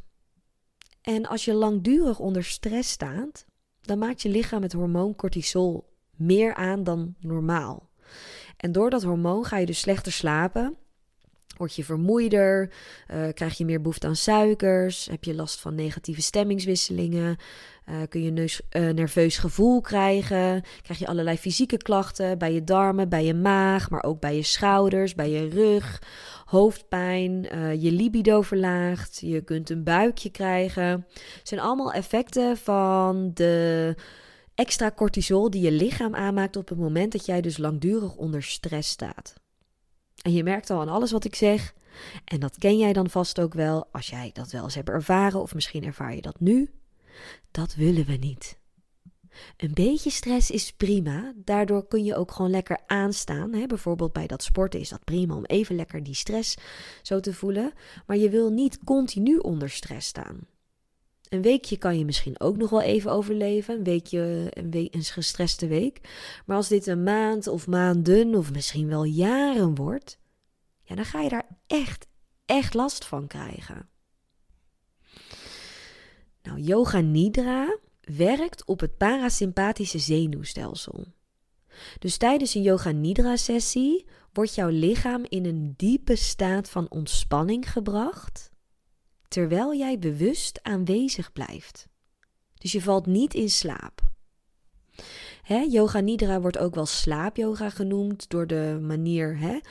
En 1.02 1.26
als 1.26 1.46
je 1.46 1.54
langdurig 1.54 2.20
onder 2.20 2.44
stress 2.44 2.92
staat, 2.92 3.46
dan 3.82 3.98
maakt 3.98 4.22
je 4.22 4.30
lichaam 4.30 4.62
het 4.62 4.74
hormoon 4.74 5.16
cortisol 5.16 5.90
meer 6.16 6.54
aan 6.54 6.84
dan 6.84 7.16
normaal. 7.20 7.90
En 8.58 8.72
door 8.72 8.90
dat 8.90 9.04
hormoon 9.04 9.46
ga 9.46 9.58
je 9.58 9.66
dus 9.66 9.80
slechter 9.80 10.12
slapen 10.12 10.78
Word 11.58 11.76
je 11.76 11.84
vermoeider? 11.84 12.72
Uh, 13.12 13.28
krijg 13.34 13.58
je 13.58 13.66
meer 13.66 13.82
behoefte 13.82 14.08
aan 14.08 14.16
suikers? 14.16 15.06
Heb 15.06 15.24
je 15.24 15.36
last 15.36 15.60
van 15.60 15.76
negatieve 15.76 16.22
stemmingswisselingen? 16.22 17.38
Uh, 17.90 17.96
kun 18.10 18.24
je 18.24 18.32
neus, 18.32 18.62
uh, 18.72 18.90
nerveus 18.90 19.38
gevoel 19.38 19.82
krijgen? 19.82 20.64
Krijg 20.82 21.00
je 21.00 21.08
allerlei 21.08 21.38
fysieke 21.38 21.78
klachten 21.78 22.38
bij 22.38 22.54
je 22.54 22.64
darmen, 22.64 23.10
bij 23.10 23.26
je 23.26 23.34
maag, 23.34 23.90
maar 23.90 24.04
ook 24.04 24.20
bij 24.20 24.36
je 24.36 24.44
schouders, 24.44 25.16
bij 25.16 25.30
je 25.30 25.50
rug, 25.50 26.02
hoofdpijn, 26.48 27.42
je 27.80 27.92
libido 27.92 28.42
verlaagt. 28.42 29.20
Je 29.20 29.42
kunt 29.42 29.70
een 29.70 29.84
buikje 29.84 30.30
krijgen. 30.30 31.06
Het 31.14 31.48
zijn 31.48 31.60
allemaal 31.60 31.92
effecten 31.92 32.58
van 32.58 33.32
de 33.34 33.96
extra 34.56 34.92
cortisol 34.92 35.50
die 35.50 35.62
je 35.62 35.72
lichaam 35.72 36.16
aanmaakt 36.16 36.56
op 36.56 36.70
het 36.70 36.78
moment 36.78 37.12
dat 37.12 37.26
jij 37.26 37.42
dus 37.42 37.58
langdurig 37.58 38.16
onder 38.16 38.44
stress 38.44 38.90
staat. 38.90 39.34
En 40.22 40.34
je 40.34 40.44
merkt 40.44 40.70
al 40.70 40.82
aan 40.82 40.90
alles 40.90 41.12
wat 41.12 41.26
ik 41.26 41.36
zeg. 41.36 41.74
En 42.26 42.40
dat 42.40 42.58
ken 42.58 42.78
jij 42.78 42.94
dan 42.94 43.10
vast 43.10 43.40
ook 43.40 43.54
wel 43.54 43.88
als 43.92 44.10
jij 44.10 44.30
dat 44.34 44.52
wel 44.52 44.64
eens 44.64 44.76
hebt 44.76 44.90
ervaren, 44.90 45.42
of 45.42 45.54
misschien 45.54 45.84
ervaar 45.84 46.16
je 46.16 46.22
dat 46.22 46.40
nu. 46.40 46.72
Dat 47.52 47.76
willen 47.76 48.06
we 48.06 48.16
niet. 48.16 48.58
Een 49.58 49.74
beetje 49.74 50.10
stress 50.10 50.52
is 50.52 50.74
prima. 50.74 51.34
Daardoor 51.36 51.88
kun 51.88 52.04
je 52.04 52.16
ook 52.16 52.32
gewoon 52.32 52.52
lekker 52.52 52.80
aanstaan. 52.88 53.54
Hè? 53.54 53.66
Bijvoorbeeld 53.66 54.14
bij 54.14 54.28
dat 54.28 54.44
sporten 54.44 54.80
is 54.80 54.90
dat 54.90 55.04
prima 55.04 55.36
om 55.36 55.46
even 55.46 55.76
lekker 55.76 56.04
die 56.04 56.14
stress 56.14 56.58
zo 57.02 57.20
te 57.20 57.34
voelen. 57.34 57.74
Maar 58.06 58.18
je 58.18 58.30
wil 58.30 58.50
niet 58.50 58.80
continu 58.84 59.38
onder 59.38 59.70
stress 59.70 60.08
staan. 60.08 60.48
Een 61.30 61.42
weekje 61.42 61.78
kan 61.78 61.98
je 61.98 62.06
misschien 62.06 62.40
ook 62.40 62.58
nog 62.58 62.70
wel 62.70 62.82
even 62.82 63.12
overleven. 63.12 63.76
Een 63.76 63.84
weekje, 63.84 64.48
een, 64.50 64.72
week, 64.72 64.94
een 64.96 65.04
gestreste 65.04 65.68
week. 65.68 66.00
Maar 66.46 66.58
als 66.58 66.68
dit 66.68 66.88
een 66.88 67.04
maand 67.04 67.48
of 67.48 67.68
maanden 67.68 68.36
of 68.36 68.52
misschien 68.52 68.88
wel 68.88 69.04
jaren 69.04 69.76
wordt, 69.76 70.20
ja, 70.84 70.96
dan 70.96 71.06
ga 71.06 71.22
je 71.22 71.30
daar 71.30 71.48
echt, 71.68 72.08
echt 72.46 72.74
last 72.74 73.06
van 73.06 73.28
krijgen. 73.28 73.90
Nou, 76.44 76.60
yoga 76.60 77.00
nidra 77.00 77.78
werkt 78.16 78.66
op 78.66 78.80
het 78.80 78.98
parasympathische 78.98 80.00
zenuwstelsel. 80.00 81.06
Dus 82.00 82.18
tijdens 82.18 82.54
een 82.54 82.62
yoga 82.62 82.92
nidra 82.92 83.36
sessie 83.36 84.06
wordt 84.34 84.56
jouw 84.56 84.70
lichaam 84.70 85.26
in 85.30 85.46
een 85.46 85.74
diepe 85.78 86.16
staat 86.16 86.70
van 86.70 86.90
ontspanning 86.90 87.72
gebracht, 87.72 88.52
terwijl 89.28 89.76
jij 89.76 90.00
bewust 90.00 90.60
aanwezig 90.64 91.32
blijft. 91.32 91.88
Dus 92.54 92.72
je 92.72 92.82
valt 92.82 93.06
niet 93.06 93.34
in 93.34 93.50
slaap. 93.50 94.02
Yoga 95.70 96.00
nidra 96.00 96.42
wordt 96.42 96.58
ook 96.58 96.76
wel 96.76 96.86
slaapyoga 96.86 97.70
genoemd 97.70 98.30
door 98.30 98.48
de 98.48 98.80
manier 98.82 99.62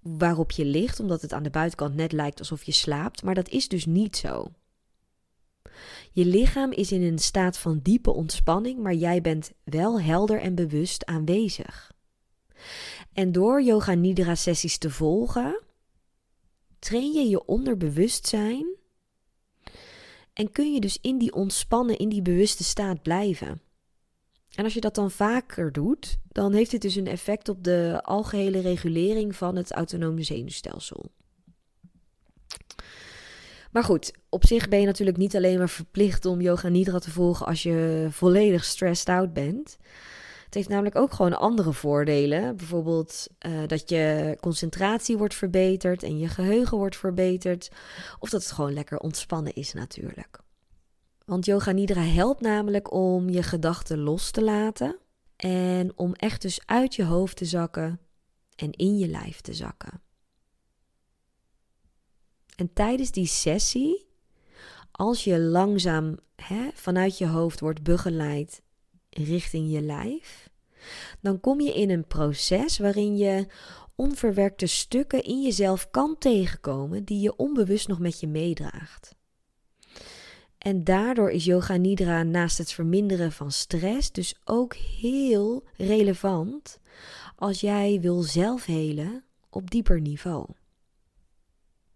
waarop 0.00 0.50
je 0.50 0.64
ligt, 0.64 1.00
omdat 1.00 1.22
het 1.22 1.32
aan 1.32 1.42
de 1.42 1.50
buitenkant 1.50 1.94
net 1.94 2.12
lijkt 2.12 2.38
alsof 2.38 2.62
je 2.62 2.72
slaapt, 2.72 3.22
maar 3.22 3.34
dat 3.34 3.48
is 3.48 3.68
dus 3.68 3.86
niet 3.86 4.16
zo. 4.16 4.52
Je 6.12 6.24
lichaam 6.24 6.72
is 6.72 6.92
in 6.92 7.02
een 7.02 7.18
staat 7.18 7.58
van 7.58 7.80
diepe 7.82 8.12
ontspanning, 8.12 8.78
maar 8.78 8.94
jij 8.94 9.20
bent 9.20 9.52
wel 9.64 10.00
helder 10.00 10.40
en 10.40 10.54
bewust 10.54 11.04
aanwezig. 11.04 11.92
En 13.12 13.32
door 13.32 13.62
yoga 13.62 13.94
nidra 13.94 14.34
sessies 14.34 14.78
te 14.78 14.90
volgen, 14.90 15.62
train 16.78 17.12
je 17.12 17.28
je 17.28 17.44
onderbewustzijn 17.44 18.66
en 20.32 20.52
kun 20.52 20.72
je 20.72 20.80
dus 20.80 20.98
in 21.00 21.18
die 21.18 21.34
ontspannen, 21.34 21.98
in 21.98 22.08
die 22.08 22.22
bewuste 22.22 22.64
staat 22.64 23.02
blijven. 23.02 23.62
En 24.54 24.64
als 24.64 24.74
je 24.74 24.80
dat 24.80 24.94
dan 24.94 25.10
vaker 25.10 25.72
doet, 25.72 26.18
dan 26.28 26.52
heeft 26.52 26.70
dit 26.70 26.82
dus 26.82 26.94
een 26.94 27.06
effect 27.06 27.48
op 27.48 27.64
de 27.64 28.00
algehele 28.02 28.60
regulering 28.60 29.36
van 29.36 29.56
het 29.56 29.72
autonome 29.72 30.22
zenuwstelsel. 30.22 31.10
Maar 33.74 33.84
goed, 33.84 34.12
op 34.28 34.46
zich 34.46 34.68
ben 34.68 34.80
je 34.80 34.86
natuurlijk 34.86 35.16
niet 35.16 35.36
alleen 35.36 35.58
maar 35.58 35.68
verplicht 35.68 36.24
om 36.24 36.40
yoga 36.40 36.68
nidra 36.68 36.98
te 36.98 37.10
volgen 37.10 37.46
als 37.46 37.62
je 37.62 38.06
volledig 38.10 38.64
stressed 38.64 39.08
out 39.08 39.32
bent. 39.32 39.76
Het 40.44 40.54
heeft 40.54 40.68
namelijk 40.68 40.96
ook 40.96 41.12
gewoon 41.12 41.38
andere 41.38 41.72
voordelen. 41.72 42.56
Bijvoorbeeld 42.56 43.26
uh, 43.46 43.66
dat 43.66 43.88
je 43.88 44.36
concentratie 44.40 45.16
wordt 45.16 45.34
verbeterd 45.34 46.02
en 46.02 46.18
je 46.18 46.28
geheugen 46.28 46.78
wordt 46.78 46.96
verbeterd. 46.96 47.70
Of 48.18 48.30
dat 48.30 48.42
het 48.42 48.52
gewoon 48.52 48.72
lekker 48.72 48.98
ontspannen 48.98 49.54
is 49.54 49.72
natuurlijk. 49.72 50.38
Want 51.24 51.44
yoga 51.44 51.70
nidra 51.70 52.02
helpt 52.02 52.40
namelijk 52.40 52.92
om 52.92 53.28
je 53.28 53.42
gedachten 53.42 53.98
los 53.98 54.30
te 54.30 54.42
laten. 54.42 54.98
En 55.36 55.92
om 55.96 56.12
echt 56.12 56.42
dus 56.42 56.60
uit 56.66 56.94
je 56.94 57.04
hoofd 57.04 57.36
te 57.36 57.44
zakken 57.44 58.00
en 58.56 58.70
in 58.70 58.98
je 58.98 59.08
lijf 59.08 59.40
te 59.40 59.54
zakken. 59.54 60.02
En 62.54 62.72
tijdens 62.72 63.10
die 63.10 63.26
sessie, 63.26 64.06
als 64.90 65.24
je 65.24 65.38
langzaam 65.38 66.18
hè, 66.36 66.68
vanuit 66.74 67.18
je 67.18 67.26
hoofd 67.26 67.60
wordt 67.60 67.82
begeleid 67.82 68.62
richting 69.10 69.72
je 69.72 69.80
lijf, 69.80 70.48
dan 71.20 71.40
kom 71.40 71.60
je 71.60 71.74
in 71.74 71.90
een 71.90 72.06
proces 72.06 72.78
waarin 72.78 73.16
je 73.16 73.46
onverwerkte 73.94 74.66
stukken 74.66 75.22
in 75.22 75.42
jezelf 75.42 75.90
kan 75.90 76.16
tegenkomen 76.18 77.04
die 77.04 77.20
je 77.20 77.36
onbewust 77.36 77.88
nog 77.88 77.98
met 77.98 78.20
je 78.20 78.26
meedraagt. 78.26 79.14
En 80.58 80.84
daardoor 80.84 81.30
is 81.30 81.44
yoga 81.44 81.76
nidra 81.76 82.22
naast 82.22 82.58
het 82.58 82.72
verminderen 82.72 83.32
van 83.32 83.52
stress 83.52 84.12
dus 84.12 84.34
ook 84.44 84.74
heel 84.74 85.64
relevant 85.76 86.78
als 87.36 87.60
jij 87.60 88.00
wil 88.00 88.22
zelfhelen 88.22 89.24
op 89.50 89.70
dieper 89.70 90.00
niveau. 90.00 90.46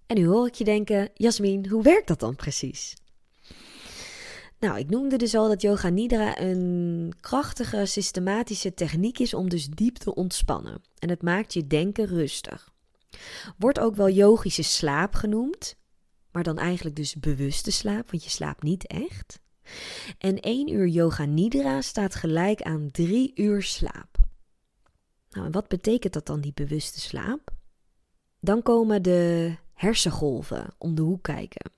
En 0.09 0.17
nu 0.17 0.27
hoor 0.27 0.47
ik 0.47 0.55
je 0.55 0.65
denken, 0.65 1.11
Jasmin, 1.15 1.67
hoe 1.69 1.83
werkt 1.83 2.09
dat 2.09 2.21
dan 2.21 2.37
precies? 2.37 2.97
Nou, 4.59 4.79
ik 4.79 4.91
noemde 4.91 5.17
dus 5.17 5.35
al 5.35 5.49
dat 5.49 5.63
yoga 5.63 5.89
nidra 5.89 6.41
een 6.41 7.15
krachtige, 7.21 7.87
systematische 7.87 8.75
techniek 8.75 9.19
is 9.19 9.35
om 9.35 9.49
dus 9.49 9.69
diep 9.69 9.97
te 9.97 10.15
ontspannen. 10.15 10.83
En 10.99 11.09
het 11.09 11.23
maakt 11.23 11.53
je 11.53 11.67
denken 11.67 12.07
rustig. 12.07 12.73
Wordt 13.59 13.81
ook 13.81 13.95
wel 13.95 14.09
yogische 14.09 14.63
slaap 14.63 15.15
genoemd, 15.15 15.77
maar 16.33 16.43
dan 16.43 16.59
eigenlijk 16.59 16.97
dus 16.97 17.15
bewuste 17.15 17.71
slaap, 17.71 18.11
want 18.11 18.25
je 18.25 18.31
slaapt 18.31 18.63
niet 18.63 18.87
echt. 18.87 19.41
En 20.19 20.41
1 20.41 20.73
uur 20.73 20.87
yoga 20.87 21.25
nidra 21.25 21.81
staat 21.81 22.15
gelijk 22.15 22.63
aan 22.63 22.91
3 22.91 23.33
uur 23.35 23.63
slaap. 23.63 24.17
Nou, 25.31 25.47
en 25.47 25.53
wat 25.53 25.69
betekent 25.69 26.13
dat 26.13 26.27
dan, 26.27 26.41
die 26.41 26.53
bewuste 26.55 27.01
slaap? 27.01 27.51
Dan 28.41 28.63
komen 28.63 29.03
de 29.03 29.57
hersengolven 29.79 30.75
om 30.79 30.95
de 30.95 31.03
hoek 31.03 31.23
kijken. 31.23 31.71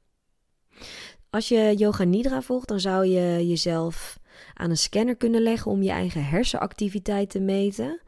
Als 1.31 1.49
je 1.49 1.75
yoga 1.77 2.05
nidra 2.05 2.43
volgt, 2.43 2.69
dan 2.69 2.81
zou 2.81 3.07
je 3.07 3.49
jezelf 3.49 4.19
aan 4.55 4.71
een 4.71 4.77
scanner 4.77 5.17
kunnen 5.17 5.43
leggen 5.43 5.71
om 5.71 5.83
je 5.83 5.91
eigen 5.91 6.25
hersenactiviteit 6.25 7.31
te 7.31 7.41
meten. 7.41 8.01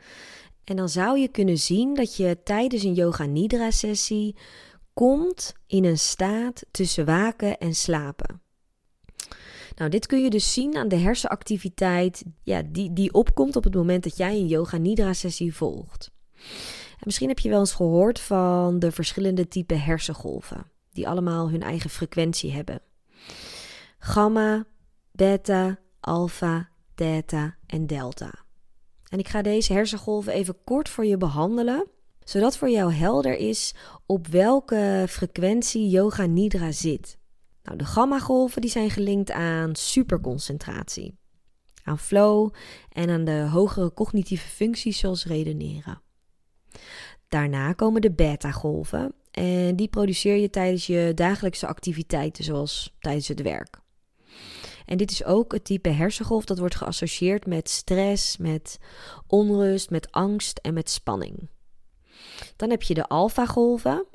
En 0.65 0.77
dan 0.77 0.89
zou 0.89 1.19
je 1.19 1.29
kunnen 1.29 1.59
zien 1.59 1.95
dat 1.95 2.17
je 2.17 2.39
tijdens 2.45 2.83
een 2.83 2.95
yoga 2.95 3.27
nidra 3.27 3.71
sessie 3.71 4.37
komt 4.93 5.53
in 5.67 5.85
een 5.85 5.99
staat 5.99 6.65
tussen 6.71 7.05
waken 7.05 7.59
en 7.59 7.75
slapen. 7.75 8.41
Nou, 9.77 9.91
dit 9.91 10.07
kun 10.07 10.23
je 10.23 10.31
dus 10.31 10.53
zien 10.53 10.77
aan 10.77 10.89
de 10.89 10.97
hersenactiviteit 10.97 12.25
ja, 12.43 12.63
die, 12.67 12.93
die 12.93 13.13
opkomt 13.13 13.57
op 13.57 13.65
het 13.65 13.75
moment 13.75 14.03
dat 14.03 14.17
jij 14.17 14.35
een 14.35 14.47
yoga 14.47 14.77
nidra 14.77 15.13
sessie 15.13 15.55
volgt 15.55 16.11
misschien 17.05 17.29
heb 17.29 17.39
je 17.39 17.49
wel 17.49 17.59
eens 17.59 17.73
gehoord 17.73 18.21
van 18.21 18.79
de 18.79 18.93
verschillende 18.93 19.49
typen 19.49 19.81
hersengolven, 19.81 20.71
die 20.93 21.09
allemaal 21.09 21.51
hun 21.51 21.63
eigen 21.63 21.91
frequentie 21.91 22.53
hebben. 22.53 22.81
Gamma, 23.99 24.65
beta, 25.11 25.79
alpha, 26.01 26.69
theta 26.95 27.57
en 27.67 27.87
delta. 27.87 28.33
En 29.09 29.19
ik 29.19 29.29
ga 29.29 29.43
deze 29.43 29.73
hersengolven 29.73 30.33
even 30.33 30.65
kort 30.65 30.89
voor 30.89 31.05
je 31.05 31.17
behandelen, 31.17 31.87
zodat 32.25 32.57
voor 32.57 32.71
jou 32.71 32.93
helder 32.93 33.37
is 33.37 33.75
op 34.07 34.27
welke 34.27 35.05
frequentie 35.09 35.89
yoga 35.89 36.27
nidra 36.27 36.73
zit. 36.73 37.19
Nou, 37.63 37.79
de 37.79 37.85
gamma-golven 37.85 38.69
zijn 38.69 38.91
gelinkt 38.91 39.31
aan 39.31 39.75
superconcentratie, 39.75 41.19
aan 41.83 41.99
flow 41.99 42.51
en 42.89 43.11
aan 43.11 43.25
de 43.25 43.49
hogere 43.51 43.93
cognitieve 43.93 44.49
functies 44.49 44.99
zoals 44.99 45.25
redeneren. 45.25 46.03
Daarna 47.29 47.73
komen 47.73 48.01
de 48.01 48.13
beta-golven 48.13 49.15
en 49.31 49.77
die 49.77 49.89
produceer 49.89 50.37
je 50.37 50.51
tijdens 50.51 50.87
je 50.87 51.13
dagelijkse 51.15 51.67
activiteiten, 51.67 52.45
zoals 52.45 52.95
tijdens 52.99 53.29
het 53.29 53.43
werk. 53.43 53.81
En 54.87 54.97
dit 54.97 55.11
is 55.11 55.25
ook 55.25 55.53
het 55.53 55.65
type 55.65 55.89
hersengolf 55.89 56.45
dat 56.45 56.59
wordt 56.59 56.75
geassocieerd 56.75 57.47
met 57.47 57.71
stress, 57.71 58.37
met 58.37 58.79
onrust, 59.27 59.91
met 59.91 60.11
angst 60.11 60.59
en 60.59 60.75
met 60.75 60.91
spanning. 60.91 61.49
Dan 62.57 62.71
heb 62.71 62.83
je 62.83 62.95
de 62.95 63.09
alfa-golven. 63.09 64.07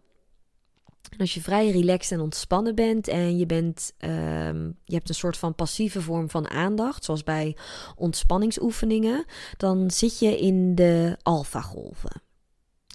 als 1.18 1.34
je 1.34 1.42
vrij 1.42 1.72
relaxed 1.72 2.12
en 2.12 2.24
ontspannen 2.24 2.76
bent 2.76 3.08
en 3.08 3.38
je, 3.38 3.46
bent, 3.46 3.94
um, 4.00 4.78
je 4.84 4.96
hebt 4.96 5.10
een 5.10 5.16
soort 5.16 5.38
van 5.38 5.56
passieve 5.56 6.02
vorm 6.02 6.30
van 6.30 6.50
aandacht, 6.50 7.04
zoals 7.04 7.24
bij 7.24 7.58
ontspanningsoefeningen, 7.96 9.26
dan 9.58 9.92
zit 9.92 10.20
je 10.20 10.38
in 10.38 10.76
de 10.76 11.18
alfa-golven. 11.22 12.22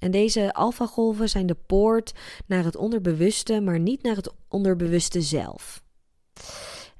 En 0.02 0.10
deze 0.10 0.52
alfagolven 0.52 1.28
zijn 1.28 1.46
de 1.46 1.56
poort 1.66 2.12
naar 2.46 2.64
het 2.64 2.76
onderbewuste, 2.76 3.60
maar 3.60 3.78
niet 3.78 4.02
naar 4.02 4.16
het 4.16 4.34
onderbewuste 4.48 5.20
zelf. 5.20 5.84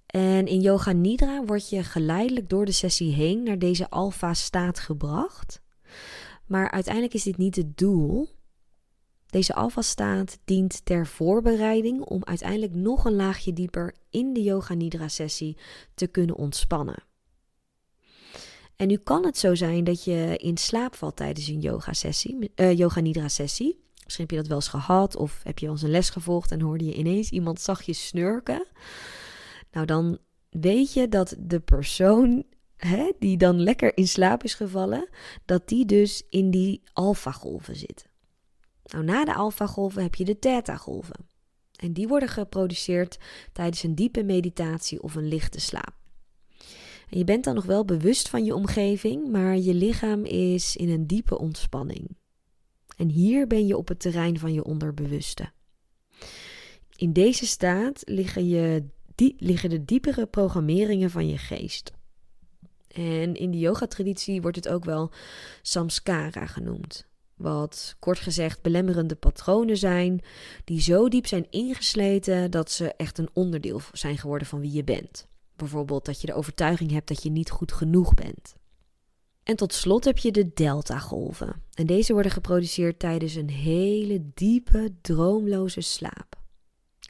En 0.07 0.47
in 0.47 0.61
Yoga 0.61 0.93
Nidra 0.93 1.45
word 1.45 1.69
je 1.69 1.83
geleidelijk 1.83 2.49
door 2.49 2.65
de 2.65 2.73
sessie 2.73 3.13
heen 3.13 3.43
naar 3.43 3.59
deze 3.59 3.91
alfa-staat 3.91 4.79
gebracht. 4.79 5.63
Maar 6.47 6.71
uiteindelijk 6.71 7.15
is 7.15 7.23
dit 7.23 7.37
niet 7.37 7.57
het 7.57 7.79
doel. 7.79 8.29
Deze 9.27 9.55
alfa-staat 9.55 10.39
dient 10.45 10.85
ter 10.85 11.07
voorbereiding 11.07 12.01
om 12.01 12.25
uiteindelijk 12.25 12.75
nog 12.75 13.05
een 13.05 13.17
laagje 13.17 13.53
dieper 13.53 13.95
in 14.11 14.33
de 14.33 14.43
Yoga 14.43 14.75
Nidra-sessie 14.75 15.57
te 15.95 16.07
kunnen 16.07 16.37
ontspannen. 16.37 17.03
En 18.83 18.89
nu 18.89 18.97
kan 18.97 19.25
het 19.25 19.39
zo 19.39 19.55
zijn 19.55 19.85
dat 19.85 20.05
je 20.05 20.37
in 20.37 20.57
slaap 20.57 20.95
valt 20.95 21.17
tijdens 21.17 21.49
een 21.49 21.61
yoga-sessie, 21.61 22.53
uh, 22.57 22.77
yoga 22.79 23.01
nidra-sessie. 23.01 23.81
Misschien 24.05 24.25
heb 24.25 24.31
je 24.31 24.41
dat 24.41 24.47
wel 24.47 24.57
eens 24.57 24.69
gehad 24.69 25.17
of 25.17 25.41
heb 25.43 25.59
je 25.59 25.65
wel 25.65 25.75
eens 25.75 25.85
een 25.85 25.91
les 25.91 26.11
gevolgd 26.11 26.51
en 26.51 26.61
hoorde 26.61 26.85
je 26.85 26.95
ineens 26.95 27.31
iemand 27.31 27.61
zachtjes 27.61 28.07
snurken. 28.07 28.67
Nou, 29.73 29.87
dan 29.87 30.19
weet 30.51 30.93
je 30.93 31.09
dat 31.09 31.37
de 31.39 31.61
persoon 31.61 32.45
hè, 32.77 33.12
die 33.19 33.37
dan 33.37 33.61
lekker 33.61 33.97
in 33.97 34.09
slaap 34.09 34.45
is 34.45 34.55
gevallen, 34.55 35.09
dat 35.45 35.69
die 35.69 35.87
dus 35.87 36.23
in 36.29 36.51
die 36.51 36.83
alfagolven 36.93 37.77
zit. 37.77 38.09
Nou, 38.85 39.05
na 39.05 39.25
de 39.25 39.35
alfagolven 39.35 40.03
heb 40.03 40.15
je 40.15 40.25
de 40.25 40.39
theta-golven. 40.39 41.27
En 41.77 41.93
die 41.93 42.09
worden 42.09 42.29
geproduceerd 42.29 43.19
tijdens 43.53 43.83
een 43.83 43.95
diepe 43.95 44.23
meditatie 44.23 45.03
of 45.03 45.15
een 45.15 45.29
lichte 45.29 45.61
slaap. 45.61 46.02
Je 47.14 47.25
bent 47.25 47.45
dan 47.45 47.54
nog 47.54 47.64
wel 47.64 47.85
bewust 47.85 48.28
van 48.28 48.45
je 48.45 48.54
omgeving, 48.54 49.31
maar 49.31 49.57
je 49.57 49.75
lichaam 49.75 50.25
is 50.25 50.76
in 50.76 50.88
een 50.88 51.07
diepe 51.07 51.38
ontspanning. 51.38 52.16
En 52.97 53.09
hier 53.09 53.47
ben 53.47 53.66
je 53.66 53.76
op 53.76 53.88
het 53.88 54.00
terrein 54.00 54.38
van 54.38 54.52
je 54.52 54.64
onderbewuste. 54.64 55.50
In 56.97 57.12
deze 57.12 57.47
staat 57.47 58.02
liggen, 58.04 58.49
je, 58.49 58.85
die, 59.14 59.35
liggen 59.38 59.71
de 59.71 59.85
diepere 59.85 60.26
programmeringen 60.26 61.11
van 61.11 61.28
je 61.28 61.38
geest. 61.38 61.92
En 62.88 63.35
in 63.35 63.50
de 63.50 63.59
yoga-traditie 63.59 64.42
wordt 64.42 64.57
het 64.57 64.69
ook 64.69 64.85
wel 64.85 65.11
samskara 65.62 66.47
genoemd. 66.47 67.07
Wat 67.35 67.97
kort 67.99 68.19
gezegd 68.19 68.62
belemmerende 68.62 69.14
patronen 69.14 69.76
zijn, 69.76 70.21
die 70.64 70.81
zo 70.81 71.09
diep 71.09 71.26
zijn 71.26 71.47
ingesleten 71.50 72.50
dat 72.50 72.71
ze 72.71 72.92
echt 72.92 73.19
een 73.19 73.31
onderdeel 73.33 73.81
zijn 73.92 74.19
geworden 74.19 74.47
van 74.47 74.61
wie 74.61 74.73
je 74.73 74.85
bent. 74.85 75.31
Bijvoorbeeld 75.57 76.05
dat 76.05 76.21
je 76.21 76.27
de 76.27 76.35
overtuiging 76.35 76.91
hebt 76.91 77.09
dat 77.09 77.23
je 77.23 77.31
niet 77.31 77.51
goed 77.51 77.73
genoeg 77.73 78.15
bent. 78.15 78.55
En 79.43 79.57
tot 79.57 79.73
slot 79.73 80.05
heb 80.05 80.19
je 80.19 80.33
de 80.33 80.51
delta-golven. 80.55 81.63
En 81.75 81.87
deze 81.87 82.13
worden 82.13 82.33
geproduceerd 82.33 82.99
tijdens 82.99 83.35
een 83.35 83.51
hele 83.51 84.31
diepe, 84.35 84.95
droomloze 85.01 85.81
slaap. 85.81 86.41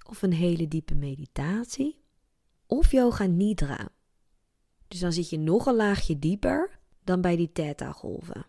Of 0.09 0.23
een 0.23 0.33
hele 0.33 0.69
diepe 0.69 0.95
meditatie. 0.95 2.01
Of 2.67 2.91
yoga 2.91 3.27
nidra. 3.27 3.89
Dus 4.89 5.01
dan 5.01 5.13
zit 5.13 5.31
je 5.31 5.39
nog 5.39 5.67
een 5.67 5.77
laagje 5.77 6.19
dieper 6.19 6.79
dan 7.05 7.21
bij 7.21 7.37
die 7.37 7.53
theta-golven. 7.53 8.47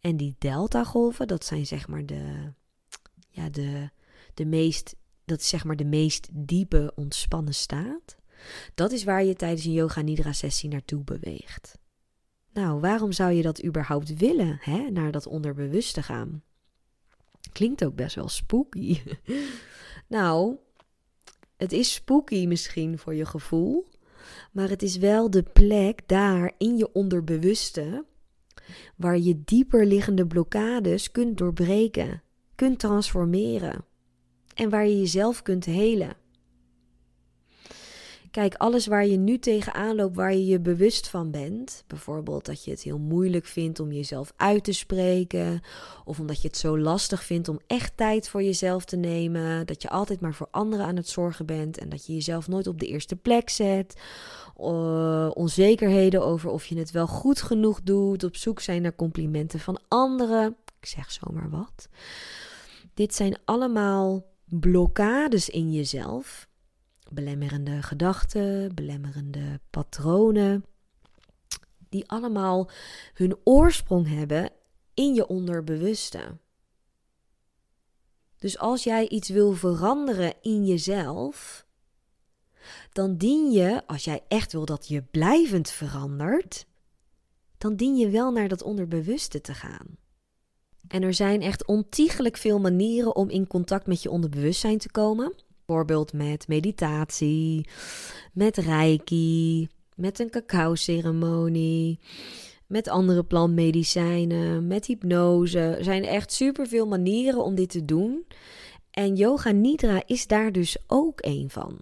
En 0.00 0.16
die 0.16 0.36
delta-golven, 0.38 1.26
dat 1.26 1.44
zijn 1.44 1.66
zeg 1.66 1.88
maar 1.88 2.06
de, 2.06 2.52
ja, 3.28 3.50
de, 3.50 3.90
de 4.34 4.44
meest, 4.44 4.96
dat 5.24 5.40
is 5.40 5.48
zeg 5.48 5.64
maar 5.64 5.76
de 5.76 5.84
meest 5.84 6.28
diepe 6.32 6.92
ontspannen 6.94 7.54
staat. 7.54 8.17
Dat 8.74 8.92
is 8.92 9.04
waar 9.04 9.24
je 9.24 9.34
tijdens 9.34 9.64
een 9.64 9.72
yoga 9.72 10.00
nidra 10.00 10.32
sessie 10.32 10.68
naartoe 10.68 11.04
beweegt. 11.04 11.78
Nou, 12.52 12.80
waarom 12.80 13.12
zou 13.12 13.32
je 13.32 13.42
dat 13.42 13.64
überhaupt 13.64 14.18
willen, 14.18 14.58
hè? 14.60 14.90
naar 14.90 15.12
dat 15.12 15.26
onderbewuste 15.26 16.02
gaan? 16.02 16.42
Klinkt 17.52 17.84
ook 17.84 17.94
best 17.94 18.14
wel 18.14 18.28
spooky. 18.28 19.00
nou, 20.06 20.56
het 21.56 21.72
is 21.72 21.92
spooky 21.92 22.46
misschien 22.46 22.98
voor 22.98 23.14
je 23.14 23.26
gevoel, 23.26 23.86
maar 24.52 24.68
het 24.68 24.82
is 24.82 24.96
wel 24.96 25.30
de 25.30 25.42
plek 25.42 26.00
daar 26.06 26.52
in 26.58 26.76
je 26.76 26.92
onderbewuste 26.92 28.04
waar 28.96 29.18
je 29.18 29.42
dieper 29.44 29.86
liggende 29.86 30.26
blokkades 30.26 31.10
kunt 31.10 31.38
doorbreken, 31.38 32.22
kunt 32.54 32.78
transformeren 32.78 33.84
en 34.54 34.70
waar 34.70 34.86
je 34.86 34.98
jezelf 34.98 35.42
kunt 35.42 35.64
helen. 35.64 36.16
Kijk, 38.38 38.54
alles 38.54 38.86
waar 38.86 39.06
je 39.06 39.16
nu 39.16 39.38
tegenaan 39.38 39.96
loopt, 39.96 40.16
waar 40.16 40.32
je 40.32 40.46
je 40.46 40.60
bewust 40.60 41.08
van 41.08 41.30
bent, 41.30 41.84
bijvoorbeeld 41.86 42.46
dat 42.46 42.64
je 42.64 42.70
het 42.70 42.82
heel 42.82 42.98
moeilijk 42.98 43.44
vindt 43.44 43.80
om 43.80 43.92
jezelf 43.92 44.32
uit 44.36 44.64
te 44.64 44.72
spreken, 44.72 45.60
of 46.04 46.20
omdat 46.20 46.42
je 46.42 46.48
het 46.48 46.56
zo 46.56 46.78
lastig 46.78 47.24
vindt 47.24 47.48
om 47.48 47.60
echt 47.66 47.96
tijd 47.96 48.28
voor 48.28 48.42
jezelf 48.42 48.84
te 48.84 48.96
nemen, 48.96 49.66
dat 49.66 49.82
je 49.82 49.88
altijd 49.88 50.20
maar 50.20 50.34
voor 50.34 50.48
anderen 50.50 50.86
aan 50.86 50.96
het 50.96 51.08
zorgen 51.08 51.46
bent 51.46 51.78
en 51.78 51.88
dat 51.88 52.06
je 52.06 52.12
jezelf 52.12 52.48
nooit 52.48 52.66
op 52.66 52.80
de 52.80 52.86
eerste 52.86 53.16
plek 53.16 53.50
zet, 53.50 54.00
onzekerheden 55.34 56.24
over 56.24 56.50
of 56.50 56.66
je 56.66 56.78
het 56.78 56.90
wel 56.90 57.06
goed 57.06 57.42
genoeg 57.42 57.82
doet, 57.82 58.24
op 58.24 58.36
zoek 58.36 58.60
zijn 58.60 58.82
naar 58.82 58.96
complimenten 58.96 59.60
van 59.60 59.80
anderen, 59.88 60.56
ik 60.80 60.86
zeg 60.86 61.12
zomaar 61.12 61.50
wat. 61.50 61.88
Dit 62.94 63.14
zijn 63.14 63.38
allemaal 63.44 64.24
blokkades 64.44 65.48
in 65.48 65.72
jezelf 65.72 66.47
belemmerende 67.10 67.82
gedachten, 67.82 68.74
belemmerende 68.74 69.60
patronen, 69.70 70.64
die 71.88 72.08
allemaal 72.08 72.70
hun 73.14 73.36
oorsprong 73.44 74.08
hebben 74.08 74.50
in 74.94 75.14
je 75.14 75.26
onderbewuste. 75.26 76.38
Dus 78.38 78.58
als 78.58 78.84
jij 78.84 79.08
iets 79.08 79.28
wil 79.28 79.52
veranderen 79.52 80.34
in 80.42 80.66
jezelf, 80.66 81.66
dan 82.92 83.16
dien 83.16 83.50
je, 83.50 83.86
als 83.86 84.04
jij 84.04 84.24
echt 84.28 84.52
wil 84.52 84.64
dat 84.64 84.88
je 84.88 85.02
blijvend 85.02 85.70
verandert, 85.70 86.66
dan 87.58 87.76
dien 87.76 87.96
je 87.96 88.08
wel 88.10 88.32
naar 88.32 88.48
dat 88.48 88.62
onderbewuste 88.62 89.40
te 89.40 89.54
gaan. 89.54 89.86
En 90.88 91.02
er 91.02 91.14
zijn 91.14 91.42
echt 91.42 91.66
ontiegelijk 91.66 92.36
veel 92.36 92.60
manieren 92.60 93.16
om 93.16 93.30
in 93.30 93.46
contact 93.46 93.86
met 93.86 94.02
je 94.02 94.10
onderbewustzijn 94.10 94.78
te 94.78 94.90
komen. 94.90 95.34
Bijvoorbeeld 95.68 96.12
met 96.12 96.48
meditatie, 96.48 97.68
met 98.32 98.56
reiki, 98.56 99.68
met 99.94 100.18
een 100.18 100.30
cacao-ceremonie, 100.30 101.98
met 102.66 102.88
andere 102.88 103.24
plantmedicijnen, 103.24 104.66
met 104.66 104.86
hypnose. 104.86 105.58
Er 105.58 105.84
zijn 105.84 106.04
echt 106.04 106.32
superveel 106.32 106.86
manieren 106.86 107.44
om 107.44 107.54
dit 107.54 107.70
te 107.70 107.84
doen. 107.84 108.26
En 108.90 109.16
yoga 109.16 109.50
nidra 109.50 110.02
is 110.06 110.26
daar 110.26 110.52
dus 110.52 110.76
ook 110.86 111.18
een 111.20 111.50
van. 111.50 111.78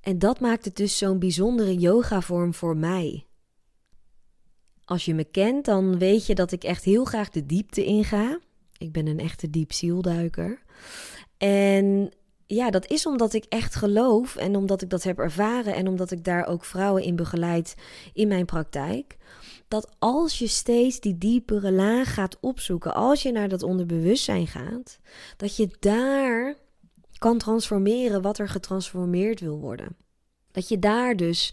En 0.00 0.18
dat 0.18 0.40
maakt 0.40 0.64
het 0.64 0.76
dus 0.76 0.98
zo'n 0.98 1.18
bijzondere 1.18 1.74
yoga-vorm 1.74 2.54
voor 2.54 2.76
mij. 2.76 3.26
Als 4.84 5.04
je 5.04 5.14
me 5.14 5.24
kent, 5.24 5.64
dan 5.64 5.98
weet 5.98 6.26
je 6.26 6.34
dat 6.34 6.52
ik 6.52 6.64
echt 6.64 6.84
heel 6.84 7.04
graag 7.04 7.30
de 7.30 7.46
diepte 7.46 7.84
inga. 7.84 8.38
Ik 8.78 8.92
ben 8.92 9.06
een 9.06 9.20
echte 9.20 9.50
diepzielduiker. 9.50 10.62
En 11.36 12.12
ja, 12.50 12.70
dat 12.70 12.90
is 12.90 13.06
omdat 13.06 13.32
ik 13.32 13.44
echt 13.48 13.74
geloof 13.74 14.36
en 14.36 14.56
omdat 14.56 14.82
ik 14.82 14.90
dat 14.90 15.02
heb 15.02 15.18
ervaren 15.18 15.74
en 15.74 15.88
omdat 15.88 16.10
ik 16.10 16.24
daar 16.24 16.46
ook 16.46 16.64
vrouwen 16.64 17.02
in 17.02 17.16
begeleid 17.16 17.74
in 18.12 18.28
mijn 18.28 18.44
praktijk. 18.44 19.16
Dat 19.68 19.90
als 19.98 20.38
je 20.38 20.46
steeds 20.46 21.00
die 21.00 21.18
diepere 21.18 21.72
laag 21.72 22.14
gaat 22.14 22.36
opzoeken, 22.40 22.94
als 22.94 23.22
je 23.22 23.32
naar 23.32 23.48
dat 23.48 23.62
onderbewustzijn 23.62 24.46
gaat, 24.46 24.98
dat 25.36 25.56
je 25.56 25.68
daar 25.80 26.56
kan 27.18 27.38
transformeren 27.38 28.22
wat 28.22 28.38
er 28.38 28.48
getransformeerd 28.48 29.40
wil 29.40 29.58
worden. 29.58 29.96
Dat 30.50 30.68
je 30.68 30.78
daar 30.78 31.16
dus 31.16 31.52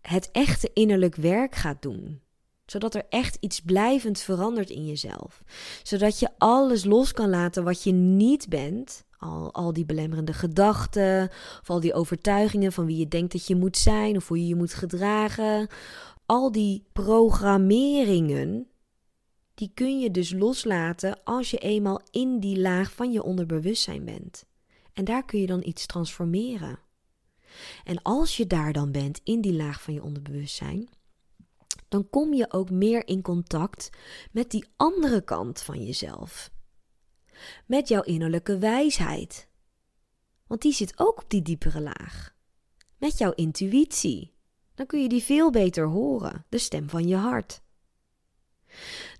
het 0.00 0.28
echte 0.32 0.70
innerlijk 0.72 1.16
werk 1.16 1.54
gaat 1.54 1.82
doen 1.82 2.22
zodat 2.66 2.94
er 2.94 3.06
echt 3.08 3.36
iets 3.40 3.60
blijvend 3.60 4.20
verandert 4.20 4.70
in 4.70 4.86
jezelf. 4.86 5.42
Zodat 5.82 6.18
je 6.18 6.28
alles 6.38 6.84
los 6.84 7.12
kan 7.12 7.28
laten 7.28 7.64
wat 7.64 7.82
je 7.82 7.92
niet 7.92 8.48
bent. 8.48 9.04
Al, 9.24 9.52
al 9.52 9.72
die 9.72 9.84
belemmerende 9.84 10.32
gedachten, 10.32 11.30
of 11.60 11.70
al 11.70 11.80
die 11.80 11.94
overtuigingen 11.94 12.72
van 12.72 12.86
wie 12.86 12.96
je 12.96 13.08
denkt 13.08 13.32
dat 13.32 13.46
je 13.46 13.56
moet 13.56 13.76
zijn 13.76 14.16
of 14.16 14.28
hoe 14.28 14.38
je 14.38 14.46
je 14.46 14.54
moet 14.54 14.74
gedragen. 14.74 15.68
Al 16.26 16.52
die 16.52 16.84
programmeringen, 16.92 18.66
die 19.54 19.70
kun 19.74 20.00
je 20.00 20.10
dus 20.10 20.32
loslaten 20.32 21.18
als 21.24 21.50
je 21.50 21.58
eenmaal 21.58 22.00
in 22.10 22.40
die 22.40 22.60
laag 22.60 22.92
van 22.92 23.12
je 23.12 23.22
onderbewustzijn 23.22 24.04
bent. 24.04 24.46
En 24.92 25.04
daar 25.04 25.24
kun 25.24 25.40
je 25.40 25.46
dan 25.46 25.64
iets 25.64 25.86
transformeren. 25.86 26.78
En 27.84 28.02
als 28.02 28.36
je 28.36 28.46
daar 28.46 28.72
dan 28.72 28.92
bent, 28.92 29.20
in 29.24 29.40
die 29.40 29.54
laag 29.54 29.82
van 29.82 29.94
je 29.94 30.02
onderbewustzijn, 30.02 30.88
dan 31.88 32.08
kom 32.10 32.34
je 32.34 32.52
ook 32.52 32.70
meer 32.70 33.06
in 33.06 33.22
contact 33.22 33.90
met 34.32 34.50
die 34.50 34.64
andere 34.76 35.20
kant 35.20 35.62
van 35.62 35.84
jezelf. 35.84 36.52
Met 37.66 37.88
jouw 37.88 38.02
innerlijke 38.02 38.58
wijsheid. 38.58 39.48
Want 40.46 40.62
die 40.62 40.72
zit 40.72 40.92
ook 40.96 41.22
op 41.22 41.30
die 41.30 41.42
diepere 41.42 41.80
laag. 41.80 42.34
Met 42.98 43.18
jouw 43.18 43.32
intuïtie. 43.32 44.32
Dan 44.74 44.86
kun 44.86 45.02
je 45.02 45.08
die 45.08 45.22
veel 45.22 45.50
beter 45.50 45.86
horen, 45.86 46.44
de 46.48 46.58
stem 46.58 46.88
van 46.88 47.08
je 47.08 47.16
hart. 47.16 47.62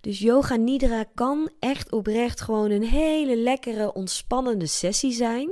Dus 0.01 0.19
yoga 0.19 0.55
nidra 0.55 1.03
kan 1.03 1.51
echt 1.59 1.91
oprecht 1.91 2.41
gewoon 2.41 2.71
een 2.71 2.83
hele 2.83 3.37
lekkere, 3.37 3.93
ontspannende 3.93 4.67
sessie 4.67 5.11
zijn. 5.11 5.49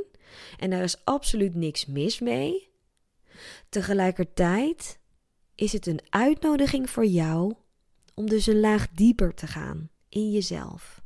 En 0.58 0.70
daar 0.70 0.84
is 0.84 1.06
absoluut 1.06 1.56
niks 1.56 1.86
mis 1.86 2.20
mee. 2.20 2.72
Tegelijkertijd 3.70 5.00
is 5.56 5.74
het 5.74 5.88
een 5.88 6.02
uitnodiging 6.10 6.90
voor 6.90 7.06
jou 7.06 7.54
om 8.14 8.30
dus 8.30 8.48
een 8.48 8.60
laag 8.60 8.90
dieper 8.90 9.34
te 9.34 9.48
gaan 9.48 9.90
in 10.10 10.32
jezelf. 10.32 11.03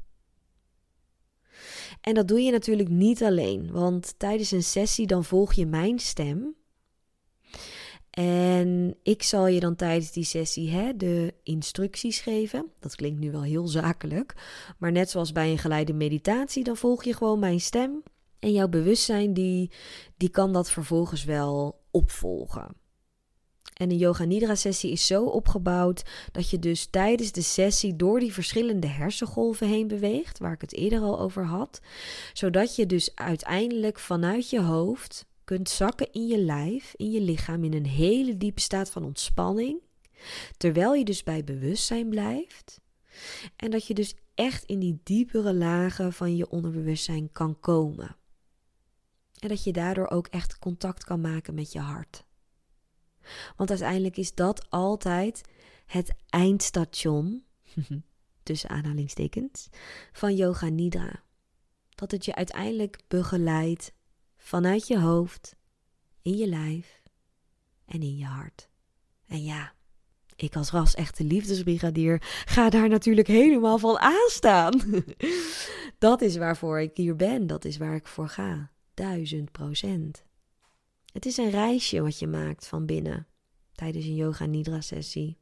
En 2.08 2.14
dat 2.14 2.28
doe 2.28 2.42
je 2.42 2.52
natuurlijk 2.52 2.90
niet 2.90 3.24
alleen, 3.24 3.72
want 3.72 4.14
tijdens 4.18 4.52
een 4.52 4.64
sessie 4.64 5.08
dan 5.08 5.24
volg 5.24 5.54
je 5.54 5.66
mijn 5.66 6.00
stem. 6.00 6.56
En 8.10 8.98
ik 9.04 9.24
zal 9.24 9.48
je 9.48 9.60
dan 9.60 9.76
tijdens 9.76 10.12
die 10.12 10.24
sessie 10.24 10.70
hè, 10.70 10.96
de 10.96 11.34
instructies 11.44 12.20
geven. 12.20 12.72
Dat 12.80 12.96
klinkt 12.96 13.20
nu 13.20 13.32
wel 13.32 13.44
heel 13.44 13.68
zakelijk. 13.68 14.34
Maar 14.78 14.92
net 14.92 15.10
zoals 15.10 15.32
bij 15.32 15.52
een 15.52 15.58
geleide 15.58 15.94
meditatie, 15.94 16.64
dan 16.64 16.78
volg 16.78 17.04
je 17.04 17.14
gewoon 17.14 17.40
mijn 17.40 17.60
stem. 17.60 18.04
En 18.40 18.52
jouw 18.52 18.68
bewustzijn, 18.68 19.34
die, 19.34 19.72
die 20.18 20.30
kan 20.30 20.54
dat 20.54 20.72
vervolgens 20.72 21.24
wel 21.24 21.82
opvolgen. 21.92 22.76
En 23.78 23.92
een 23.92 23.98
yoga 23.98 24.24
nidra 24.24 24.56
sessie 24.56 24.92
is 24.92 25.08
zo 25.08 25.24
opgebouwd 25.24 26.04
dat 26.32 26.50
je 26.50 26.60
dus 26.60 26.86
tijdens 26.86 27.32
de 27.32 27.42
sessie 27.42 27.96
door 27.96 28.20
die 28.20 28.34
verschillende 28.34 28.88
hersengolven 28.88 29.68
heen 29.68 29.88
beweegt, 29.88 30.40
waar 30.40 30.54
ik 30.54 30.62
het 30.62 30.74
eerder 30.74 31.00
al 31.00 31.20
over 31.20 31.46
had, 31.46 31.82
zodat 32.34 32.76
je 32.76 32.86
dus 32.86 33.16
uiteindelijk 33.16 34.00
vanuit 34.00 34.50
je 34.50 34.62
hoofd 34.62 35.26
kunt 35.44 35.70
zakken 35.70 36.12
in 36.12 36.28
je 36.28 36.38
lijf, 36.38 36.94
in 36.96 37.12
je 37.12 37.22
lichaam, 37.22 37.64
in 37.64 37.74
een 37.74 37.86
hele 37.86 38.38
diepe 38.38 38.62
staat 38.62 38.90
van 38.90 39.04
ontspanning, 39.04 39.82
terwijl 40.58 40.94
je 40.94 41.04
dus 41.04 41.24
bij 41.24 41.44
bewustzijn 41.44 42.10
blijft. 42.10 42.82
En 43.56 43.72
dat 43.72 43.88
je 43.88 43.94
dus 43.94 44.16
echt 44.36 44.64
in 44.64 44.80
die 44.80 45.00
diepere 45.04 45.54
lagen 45.54 46.14
van 46.14 46.36
je 46.36 46.50
onderbewustzijn 46.50 47.32
kan 47.32 47.60
komen. 47.60 48.16
En 49.40 49.48
dat 49.48 49.64
je 49.64 49.72
daardoor 49.72 50.08
ook 50.08 50.28
echt 50.28 50.60
contact 50.60 51.04
kan 51.04 51.22
maken 51.22 51.54
met 51.54 51.72
je 51.72 51.80
hart. 51.80 52.26
Want 53.56 53.70
uiteindelijk 53.70 54.18
is 54.18 54.34
dat 54.34 54.70
altijd 54.70 55.42
het 55.86 56.14
eindstation, 56.30 57.44
tussen 58.44 58.70
aanhalingstekens, 58.70 59.70
van 60.12 60.36
Yoga 60.36 60.68
Nidra. 60.68 61.24
Dat 61.90 62.12
het 62.12 62.26
je 62.26 62.36
uiteindelijk 62.36 63.00
begeleidt 63.08 63.94
vanuit 64.38 64.88
je 64.88 65.00
hoofd, 65.00 65.56
in 66.22 66.38
je 66.38 66.48
lijf 66.48 67.02
en 67.86 68.02
in 68.02 68.18
je 68.18 68.26
hart. 68.26 68.70
En 69.28 69.44
ja, 69.44 69.74
ik 70.36 70.56
als 70.56 70.72
ras 70.72 70.96
echte 70.96 71.24
liefdesbrigadier 71.24 72.44
ga 72.46 72.70
daar 72.70 72.90
natuurlijk 72.90 73.28
helemaal 73.28 73.78
van 73.78 74.00
aanstaan. 74.00 74.82
dat 76.00 76.22
is 76.22 76.38
waarvoor 76.38 76.80
ik 76.80 76.98
hier 76.98 77.16
ben, 77.16 77.48
dat 77.48 77.66
is 77.66 77.78
waar 77.78 77.96
ik 77.96 78.08
voor 78.08 78.30
ga. 78.30 78.72
Duizend 78.94 79.52
procent. 79.52 80.27
Het 81.18 81.26
is 81.26 81.38
een 81.38 81.50
reisje 81.50 82.02
wat 82.02 82.20
je 82.20 82.28
maakt 82.28 82.68
van 82.68 82.86
binnen 82.86 83.28
tijdens 83.72 84.06
een 84.06 84.16
yoga 84.16 84.46
nidra 84.46 84.82
sessie. 84.82 85.38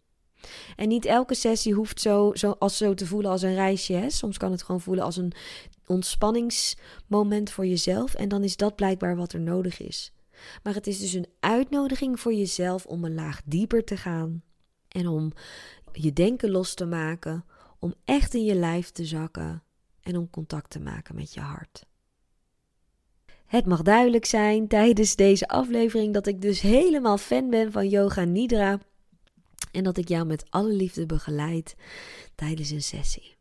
En 0.75 0.87
niet 0.87 1.05
elke 1.05 1.33
sessie 1.35 1.73
hoeft 1.73 2.01
zo, 2.01 2.31
zo, 2.33 2.51
als 2.51 2.77
zo 2.77 2.93
te 2.93 3.05
voelen 3.05 3.31
als 3.31 3.41
een 3.41 3.53
reisje. 3.53 3.93
Hè? 3.93 4.09
Soms 4.09 4.37
kan 4.37 4.51
het 4.51 4.63
gewoon 4.63 4.81
voelen 4.81 5.03
als 5.03 5.17
een 5.17 5.33
ontspanningsmoment 5.85 7.51
voor 7.51 7.65
jezelf. 7.65 8.13
En 8.13 8.29
dan 8.29 8.43
is 8.43 8.57
dat 8.57 8.75
blijkbaar 8.75 9.15
wat 9.15 9.33
er 9.33 9.41
nodig 9.41 9.79
is. 9.79 10.13
Maar 10.63 10.73
het 10.73 10.87
is 10.87 10.99
dus 10.99 11.13
een 11.13 11.27
uitnodiging 11.39 12.19
voor 12.19 12.33
jezelf 12.33 12.85
om 12.85 13.05
een 13.05 13.15
laag 13.15 13.41
dieper 13.45 13.83
te 13.83 13.97
gaan. 13.97 14.43
En 14.87 15.07
om 15.07 15.31
je 15.91 16.13
denken 16.13 16.51
los 16.51 16.73
te 16.73 16.85
maken. 16.85 17.45
Om 17.79 17.93
echt 18.05 18.33
in 18.33 18.43
je 18.43 18.55
lijf 18.55 18.91
te 18.91 19.05
zakken. 19.05 19.63
En 20.01 20.17
om 20.17 20.29
contact 20.29 20.69
te 20.69 20.79
maken 20.79 21.15
met 21.15 21.33
je 21.33 21.39
hart. 21.39 21.85
Het 23.45 23.65
mag 23.65 23.81
duidelijk 23.81 24.25
zijn 24.25 24.67
tijdens 24.67 25.15
deze 25.15 25.47
aflevering 25.47 26.13
dat 26.13 26.27
ik 26.27 26.41
dus 26.41 26.61
helemaal 26.61 27.17
fan 27.17 27.49
ben 27.49 27.71
van 27.71 27.89
Yoga 27.89 28.23
Nidra 28.23 28.79
en 29.71 29.83
dat 29.83 29.97
ik 29.97 30.07
jou 30.07 30.25
met 30.25 30.45
alle 30.49 30.73
liefde 30.73 31.05
begeleid 31.05 31.75
tijdens 32.35 32.69
een 32.69 32.81
sessie. 32.81 33.35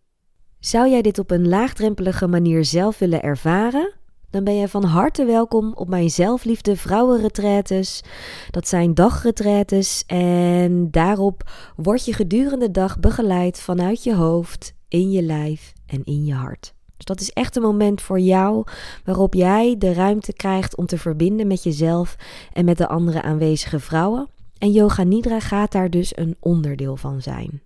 Zou 0.58 0.90
jij 0.90 1.02
dit 1.02 1.18
op 1.18 1.30
een 1.30 1.48
laagdrempelige 1.48 2.26
manier 2.26 2.64
zelf 2.64 2.98
willen 2.98 3.22
ervaren? 3.22 3.92
Dan 4.30 4.44
ben 4.44 4.56
je 4.56 4.68
van 4.68 4.84
harte 4.84 5.24
welkom 5.24 5.72
op 5.74 5.88
mijn 5.88 6.10
zelfliefde 6.10 6.76
vrouwenretretes. 6.76 8.02
Dat 8.50 8.68
zijn 8.68 8.94
dagretretes 8.94 10.04
en 10.06 10.90
daarop 10.90 11.50
word 11.76 12.04
je 12.04 12.12
gedurende 12.12 12.66
de 12.66 12.70
dag 12.70 12.98
begeleid 12.98 13.60
vanuit 13.60 14.02
je 14.02 14.14
hoofd, 14.14 14.74
in 14.88 15.10
je 15.10 15.22
lijf 15.22 15.72
en 15.86 16.04
in 16.04 16.24
je 16.24 16.34
hart. 16.34 16.74
Dus 16.96 17.04
dat 17.04 17.20
is 17.20 17.30
echt 17.30 17.56
een 17.56 17.62
moment 17.62 18.02
voor 18.02 18.18
jou 18.18 18.64
waarop 19.04 19.34
jij 19.34 19.74
de 19.78 19.92
ruimte 19.92 20.32
krijgt 20.32 20.76
om 20.76 20.86
te 20.86 20.98
verbinden 20.98 21.46
met 21.46 21.62
jezelf 21.62 22.16
en 22.52 22.64
met 22.64 22.78
de 22.78 22.88
andere 22.88 23.22
aanwezige 23.22 23.80
vrouwen. 23.80 24.28
En 24.58 24.72
Yoga 24.72 25.02
Nidra 25.02 25.40
gaat 25.40 25.72
daar 25.72 25.90
dus 25.90 26.16
een 26.16 26.36
onderdeel 26.40 26.96
van 26.96 27.22
zijn. 27.22 27.62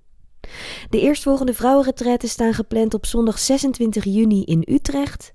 De 0.91 1.01
eerstvolgende 1.01 1.55
vrouwenretretten 1.55 2.29
staan 2.29 2.55
gepland 2.55 2.95
op 2.95 3.07
zondag 3.07 3.39
26 3.39 4.05
juni 4.05 4.45
in 4.45 4.65
Utrecht 4.67 5.31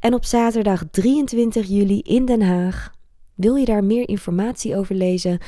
en 0.00 0.14
op 0.14 0.24
zaterdag 0.24 0.82
23 0.90 1.66
juli 1.66 2.00
in 2.00 2.24
Den 2.24 2.42
Haag. 2.42 2.90
Wil 3.34 3.54
je 3.54 3.64
daar 3.64 3.84
meer 3.84 4.08
informatie 4.08 4.76
over 4.76 4.94
lezen? 4.94 5.38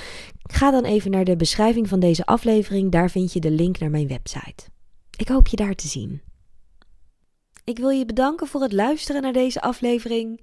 Ga 0.43 0.71
dan 0.71 0.85
even 0.85 1.11
naar 1.11 1.25
de 1.25 1.37
beschrijving 1.37 1.89
van 1.89 2.01
deze 2.01 2.27
aflevering, 2.27 2.91
daar 2.91 3.11
vind 3.11 3.33
je 3.33 3.41
de 3.41 3.51
link 3.51 3.79
naar 3.79 3.91
mijn 3.91 4.09
website. 4.09 4.65
Ik 5.17 5.29
hoop 5.29 5.47
je 5.47 5.57
daar 5.57 5.75
te 5.75 5.89
zien. 5.89 6.21
Ik 7.65 7.79
wil 7.79 7.89
je 7.89 8.05
bedanken 8.05 8.47
voor 8.47 8.63
het 8.63 8.73
luisteren 8.73 9.23
naar 9.23 9.33
deze 9.33 9.61
aflevering. 9.61 10.41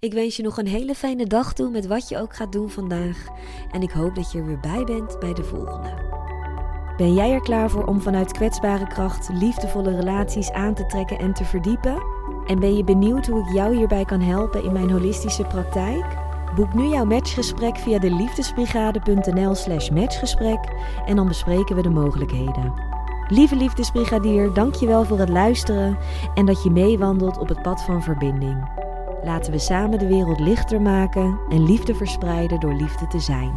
Ik 0.00 0.12
wens 0.12 0.36
je 0.36 0.42
nog 0.42 0.58
een 0.58 0.66
hele 0.66 0.94
fijne 0.94 1.26
dag 1.26 1.54
toe 1.54 1.70
met 1.70 1.86
wat 1.86 2.08
je 2.08 2.18
ook 2.18 2.36
gaat 2.36 2.52
doen 2.52 2.70
vandaag. 2.70 3.26
En 3.70 3.82
ik 3.82 3.90
hoop 3.90 4.14
dat 4.14 4.32
je 4.32 4.38
er 4.38 4.46
weer 4.46 4.60
bij 4.60 4.84
bent 4.84 5.18
bij 5.18 5.32
de 5.32 5.44
volgende. 5.44 6.10
Ben 6.96 7.14
jij 7.14 7.32
er 7.32 7.40
klaar 7.40 7.70
voor 7.70 7.86
om 7.86 8.00
vanuit 8.00 8.32
kwetsbare 8.32 8.86
kracht 8.86 9.28
liefdevolle 9.32 9.96
relaties 9.96 10.50
aan 10.50 10.74
te 10.74 10.86
trekken 10.86 11.18
en 11.18 11.32
te 11.32 11.44
verdiepen? 11.44 12.02
En 12.46 12.60
ben 12.60 12.76
je 12.76 12.84
benieuwd 12.84 13.26
hoe 13.26 13.40
ik 13.40 13.54
jou 13.54 13.76
hierbij 13.76 14.04
kan 14.04 14.20
helpen 14.20 14.64
in 14.64 14.72
mijn 14.72 14.90
holistische 14.90 15.44
praktijk? 15.44 16.04
Boek 16.54 16.74
nu 16.74 16.86
jouw 16.86 17.04
matchgesprek 17.04 17.76
via 17.76 17.98
de 17.98 18.10
liefdesbrigade.nl/slash 18.10 19.90
matchgesprek 19.90 20.58
en 21.06 21.16
dan 21.16 21.28
bespreken 21.28 21.76
we 21.76 21.82
de 21.82 21.90
mogelijkheden. 21.90 22.91
Lieve 23.28 23.56
liefdesbrigadier, 23.56 24.52
dank 24.52 24.74
je 24.74 24.86
wel 24.86 25.04
voor 25.04 25.18
het 25.18 25.28
luisteren 25.28 25.98
en 26.34 26.46
dat 26.46 26.62
je 26.62 26.70
meewandelt 26.70 27.38
op 27.38 27.48
het 27.48 27.62
pad 27.62 27.82
van 27.82 28.02
verbinding. 28.02 28.80
Laten 29.24 29.52
we 29.52 29.58
samen 29.58 29.98
de 29.98 30.06
wereld 30.06 30.40
lichter 30.40 30.80
maken 30.80 31.38
en 31.48 31.64
liefde 31.64 31.94
verspreiden 31.94 32.60
door 32.60 32.74
liefde 32.74 33.06
te 33.06 33.20
zijn. 33.20 33.52